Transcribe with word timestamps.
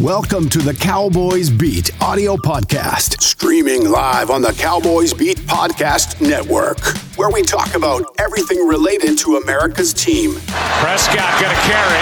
Welcome 0.00 0.48
to 0.56 0.60
the 0.60 0.72
Cowboys 0.72 1.50
Beat 1.50 1.90
audio 2.00 2.34
podcast, 2.34 3.20
streaming 3.20 3.90
live 3.90 4.30
on 4.30 4.40
the 4.40 4.52
Cowboys 4.52 5.12
Beat 5.12 5.36
Podcast 5.44 6.24
Network, 6.26 6.80
where 7.18 7.28
we 7.28 7.42
talk 7.42 7.74
about 7.74 8.08
everything 8.18 8.66
related 8.66 9.18
to 9.18 9.36
America's 9.36 9.92
team. 9.92 10.40
Prescott 10.80 11.36
going 11.36 11.52
to 11.52 11.62
carry. 11.68 12.00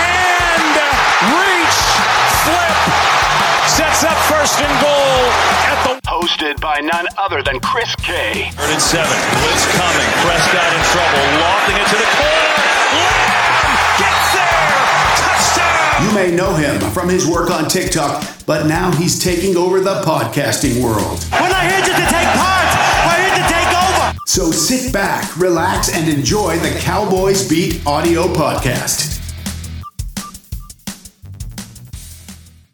And 0.00 0.72
uh, 0.80 1.36
reach, 1.36 1.78
flip, 2.40 2.76
sets 3.76 4.08
up 4.08 4.16
first 4.24 4.56
and 4.56 4.72
goal 4.80 5.28
at 5.68 5.76
the. 5.84 6.00
Hosted 6.08 6.58
by 6.58 6.80
none 6.80 7.06
other 7.18 7.42
than 7.42 7.60
Chris 7.60 7.94
K. 7.96 8.48
Third 8.56 8.70
and 8.72 8.80
seven. 8.80 9.12
Blitz 9.44 9.68
coming. 9.76 10.08
Prescott 10.24 10.72
in 10.72 10.82
trouble. 10.88 11.20
Lofting 11.36 11.76
it 11.76 11.88
to 11.92 11.96
the 12.00 12.10
corner. 12.16 13.25
You 16.02 16.12
may 16.12 16.30
know 16.30 16.54
him 16.54 16.78
from 16.92 17.08
his 17.08 17.26
work 17.26 17.50
on 17.50 17.68
TikTok, 17.68 18.22
but 18.44 18.66
now 18.66 18.90
he's 18.92 19.18
taking 19.18 19.56
over 19.56 19.80
the 19.80 20.02
podcasting 20.02 20.82
world. 20.82 21.24
We're 21.32 21.48
not 21.48 21.62
here 21.62 21.80
just 21.80 21.96
to 21.96 22.08
take 22.12 22.28
part. 22.36 22.68
We're 23.06 23.24
here 23.24 23.36
to 23.36 23.52
take 23.52 23.72
over. 23.72 24.18
So 24.26 24.50
sit 24.50 24.92
back, 24.92 25.36
relax, 25.38 25.94
and 25.94 26.06
enjoy 26.08 26.58
the 26.58 26.78
Cowboys 26.80 27.48
Beat 27.48 27.86
audio 27.86 28.24
podcast. 28.34 29.15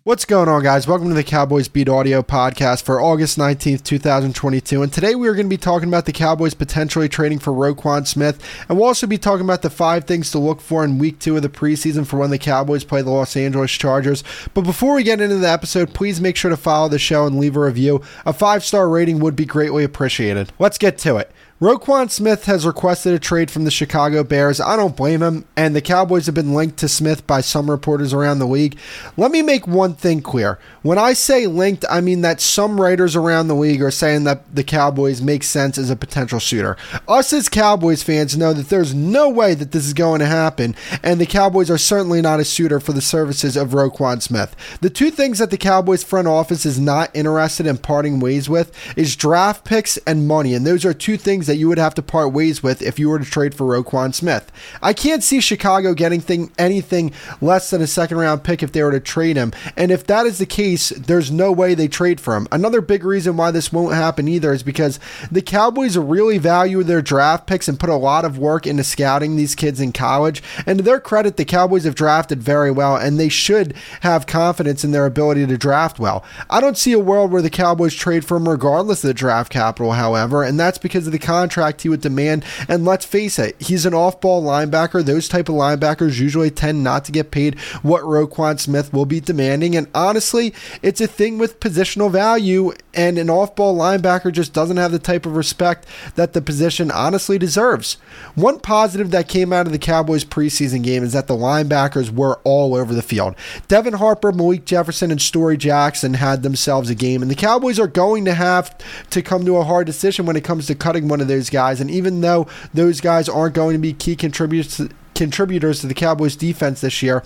What's 0.05 0.24
going 0.24 0.48
on, 0.48 0.65
guys? 0.65 0.88
Welcome 0.88 1.11
to 1.11 1.15
the 1.15 1.23
Cowboys 1.23 1.69
Beat 1.69 1.88
Audio 1.88 2.23
podcast 2.23 2.83
for 2.83 3.01
August 3.01 3.38
19th, 3.38 3.84
2022. 3.84 4.83
And 4.83 4.92
today 4.92 5.15
we 5.15 5.28
are 5.28 5.34
going 5.34 5.47
to 5.47 5.48
be 5.48 5.56
talking 5.56 5.88
about 5.88 6.06
the 6.06 6.12
Cowboys 6.12 6.55
potentially 6.55 7.09
trading 7.09 7.38
for 7.38 7.52
Roquan 7.52 8.05
Smith. 8.05 8.45
And 8.69 8.77
we'll 8.77 8.88
also 8.88 9.06
be 9.06 9.16
talking 9.16 9.45
about 9.45 9.62
the 9.62 9.70
five 9.70 10.02
things 10.02 10.33
to 10.33 10.41
look 10.41 10.61
for 10.61 10.83
in 10.83 10.98
week 10.98 11.20
two 11.20 11.37
of 11.37 11.42
the 11.42 11.48
preseason 11.48 12.05
for 12.05 12.16
when 12.16 12.30
the 12.30 12.38
Cowboys 12.38 12.83
play 12.83 13.01
the 13.01 13.11
Los 13.11 13.37
Angeles 13.37 13.70
Chargers. 13.70 14.25
But 14.55 14.62
before 14.62 14.97
we 14.97 15.05
get 15.05 15.20
into 15.20 15.37
the 15.37 15.48
episode, 15.48 15.95
please 15.95 16.20
make 16.20 16.34
sure 16.34 16.50
to 16.50 16.56
follow 16.56 16.89
the 16.89 16.98
show 16.98 17.25
and 17.25 17.39
leave 17.39 17.55
a 17.55 17.61
review. 17.61 18.03
A 18.27 18.33
five 18.33 18.64
star 18.64 18.89
rating 18.89 19.20
would 19.20 19.37
be 19.37 19.47
greatly 19.47 19.84
appreciated. 19.84 20.53
Let's 20.59 20.78
get 20.78 20.98
to 20.98 21.19
it. 21.19 21.31
Roquan 21.62 22.10
Smith 22.10 22.46
has 22.46 22.66
requested 22.66 23.14
a 23.14 23.20
trade 23.20 23.48
from 23.48 23.62
the 23.62 23.70
Chicago 23.70 24.24
Bears. 24.24 24.60
I 24.60 24.74
don't 24.74 24.96
blame 24.96 25.22
him, 25.22 25.44
and 25.56 25.77
the 25.77 25.80
Cowboys 25.80 26.27
have 26.27 26.34
been 26.34 26.54
linked 26.54 26.77
to 26.78 26.88
Smith 26.88 27.24
by 27.24 27.41
some 27.41 27.70
reporters 27.70 28.12
around 28.12 28.41
the 28.41 28.48
league. 28.48 28.77
Let 29.16 29.30
me 29.30 29.42
make 29.42 29.69
one 29.69 29.94
thing 29.94 30.22
clear. 30.22 30.58
When 30.82 30.98
I 30.98 31.12
say 31.12 31.46
linked, 31.46 31.84
I 31.88 32.00
mean 32.00 32.22
that 32.22 32.41
some 32.41 32.80
writers 32.80 33.14
around 33.14 33.46
the 33.46 33.54
league 33.54 33.80
are 33.80 33.92
saying 33.92 34.24
that 34.24 34.52
the 34.52 34.64
Cowboys 34.64 35.22
make 35.22 35.44
sense 35.44 35.78
as 35.78 35.88
a 35.88 35.94
potential 35.94 36.41
suitor. 36.41 36.77
Us 37.06 37.32
as 37.32 37.48
Cowboys 37.48 38.02
fans 38.02 38.36
know 38.36 38.52
that 38.52 38.69
there's 38.69 38.92
no 38.92 39.28
way 39.28 39.54
that 39.54 39.70
this 39.70 39.86
is 39.86 39.94
going 39.94 40.19
to 40.19 40.26
happen, 40.26 40.74
and 41.00 41.20
the 41.20 41.26
Cowboys 41.26 41.70
are 41.70 41.78
certainly 41.78 42.20
not 42.20 42.41
a 42.41 42.44
suitor 42.44 42.80
for 42.80 42.92
the 42.92 43.00
services 43.00 43.56
of 43.56 43.69
Roquan 43.69 44.20
Smith. 44.20 44.56
The 44.80 44.91
two 44.91 45.12
things 45.12 45.38
that 45.38 45.50
the 45.50 45.56
Cowboys 45.56 46.02
front 46.02 46.26
office 46.26 46.66
is 46.66 46.80
not 46.80 47.14
interested 47.14 47.69
in 47.69 47.78
parting 47.78 48.19
ways 48.19 48.48
with 48.48 48.76
is 48.98 49.14
draft 49.14 49.64
picks 49.64 49.97
and 49.98 50.26
money, 50.26 50.54
and 50.54 50.66
those 50.66 50.84
are 50.84 50.92
two 50.92 51.16
things 51.16 51.47
you 51.56 51.69
would 51.69 51.78
have 51.78 51.95
to 51.95 52.03
part 52.03 52.33
ways 52.33 52.62
with 52.62 52.83
if 52.83 52.98
you 52.98 53.08
were 53.08 53.19
to 53.19 53.25
trade 53.25 53.55
for 53.55 53.64
Roquan 53.67 54.14
Smith. 54.14 54.50
I 54.81 54.92
can't 54.92 55.22
see 55.22 55.41
Chicago 55.41 55.94
getting 55.94 56.20
thing, 56.20 56.53
anything 56.59 57.12
less 57.41 57.70
than 57.70 57.83
a 57.83 57.86
second 57.86 58.19
round 58.19 58.44
pick 58.44 58.62
if 58.62 58.72
they 58.72 58.83
were 58.83 58.92
to 58.92 59.00
trade 59.00 59.36
him. 59.36 59.53
And 59.77 59.91
if 59.91 60.06
that 60.06 60.27
is 60.27 60.39
the 60.39 60.47
case, 60.47 60.91
there's 60.91 61.31
no 61.31 61.53
way 61.53 61.75
they 61.75 61.89
trade 61.89 62.20
for 62.20 62.36
him. 62.36 62.48
Another 62.50 62.81
big 62.81 63.05
reason 63.05 63.36
why 63.36 63.50
this 63.50 63.72
won't 63.72 63.94
happen 63.94 64.28
either 64.28 64.53
is 64.53 64.62
because 64.62 64.98
the 65.31 65.42
Cowboys 65.42 65.97
really 65.97 66.39
value 66.39 66.83
their 66.83 67.03
draft 67.03 67.47
picks 67.47 67.69
and 67.69 67.81
put 67.81 67.91
a 67.91 67.97
lot 67.97 68.25
of 68.25 68.39
work 68.39 68.66
into 68.66 68.84
scouting 68.84 69.37
these 69.37 69.55
kids 69.55 69.81
in 69.81 69.92
college. 69.92 70.42
And 70.66 70.78
to 70.78 70.84
their 70.84 71.00
credit, 71.00 71.37
the 71.37 71.44
Cowboys 71.44 71.84
have 71.84 71.94
drafted 71.94 72.42
very 72.42 72.70
well 72.70 72.97
and 72.97 73.19
they 73.19 73.28
should 73.28 73.75
have 74.00 74.27
confidence 74.27 74.84
in 74.84 74.92
their 74.92 75.06
ability 75.06 75.47
to 75.47 75.59
draft 75.59 75.98
well. 75.98 76.25
I 76.50 76.61
don't 76.61 76.78
see 76.78 76.92
a 76.92 76.98
world 76.98 77.31
where 77.31 77.42
the 77.42 77.50
Cowboys 77.50 77.94
trade 77.94 78.25
for 78.25 78.37
him 78.37 78.48
regardless 78.48 79.03
of 79.05 79.09
the 79.09 79.14
draft 79.14 79.53
capital, 79.53 79.92
however, 79.92 80.42
and 80.42 80.59
that's 80.59 80.78
because 80.78 81.06
of 81.06 81.12
the 81.12 81.19
contract 81.42 81.82
he 81.82 81.88
would 81.88 82.00
demand. 82.00 82.44
And 82.69 82.84
let's 82.84 83.04
face 83.04 83.38
it, 83.38 83.60
he's 83.60 83.84
an 83.84 83.94
off-ball 83.94 84.42
linebacker. 84.42 85.04
Those 85.04 85.28
type 85.28 85.48
of 85.48 85.56
linebackers 85.56 86.20
usually 86.20 86.50
tend 86.50 86.84
not 86.84 87.04
to 87.06 87.12
get 87.12 87.30
paid 87.30 87.58
what 87.82 88.03
Roquan 88.03 88.60
Smith 88.60 88.92
will 88.92 89.06
be 89.06 89.20
demanding. 89.20 89.75
And 89.75 89.88
honestly, 89.94 90.54
it's 90.82 91.00
a 91.00 91.06
thing 91.06 91.38
with 91.38 91.60
positional 91.60 92.10
value, 92.10 92.72
and 92.94 93.19
an 93.19 93.28
off-ball 93.28 93.76
linebacker 93.76 94.31
just 94.31 94.52
doesn't 94.52 94.76
have 94.76 94.92
the 94.92 94.98
type 94.98 95.26
of 95.26 95.34
respect 95.34 95.86
that 96.14 96.32
the 96.32 96.42
position 96.42 96.91
honestly 96.91 97.38
deserves. 97.38 97.94
One 98.34 98.60
positive 98.60 99.10
that 99.10 99.28
came 99.28 99.52
out 99.52 99.66
of 99.66 99.72
the 99.72 99.78
Cowboys 99.78 100.25
preseason 100.25 100.82
game 100.82 101.02
is 101.02 101.12
that 101.12 101.26
the 101.26 101.34
linebackers 101.34 102.10
were 102.10 102.41
all 102.44 102.75
over 102.76 102.94
the 102.94 103.02
field. 103.02 103.34
Devin 103.66 103.94
Harper, 103.94 104.31
Malik 104.31 104.64
Jefferson, 104.64 105.10
and 105.10 105.20
Storey 105.20 105.56
Jackson 105.56 106.14
had 106.14 106.42
themselves 106.42 106.88
a 106.91 106.94
game, 106.94 107.22
and 107.22 107.31
the 107.31 107.34
Cowboys 107.34 107.81
are 107.81 107.88
going 107.88 108.25
to 108.26 108.34
have 108.34 108.76
to 109.10 109.22
come 109.22 109.44
to 109.44 109.56
a 109.56 109.64
hard 109.64 109.86
decision 109.86 110.26
when 110.26 110.36
it 110.36 110.44
comes 110.44 110.66
to 110.66 110.75
cutting 110.75 111.08
one 111.08 111.20
of 111.22 111.28
those 111.28 111.49
guys. 111.49 111.81
And 111.81 111.91
even 111.91 112.21
though 112.21 112.47
those 112.75 113.00
guys 113.00 113.28
aren't 113.28 113.55
going 113.55 113.72
to 113.75 113.78
be 113.78 113.93
key 113.93 114.16
contributors 114.16 114.77
to, 114.77 114.91
contributors 115.15 115.81
to 115.81 115.87
the 115.87 115.94
Cowboys 115.94 116.37
defense 116.37 116.81
this 116.81 117.03
year, 117.03 117.22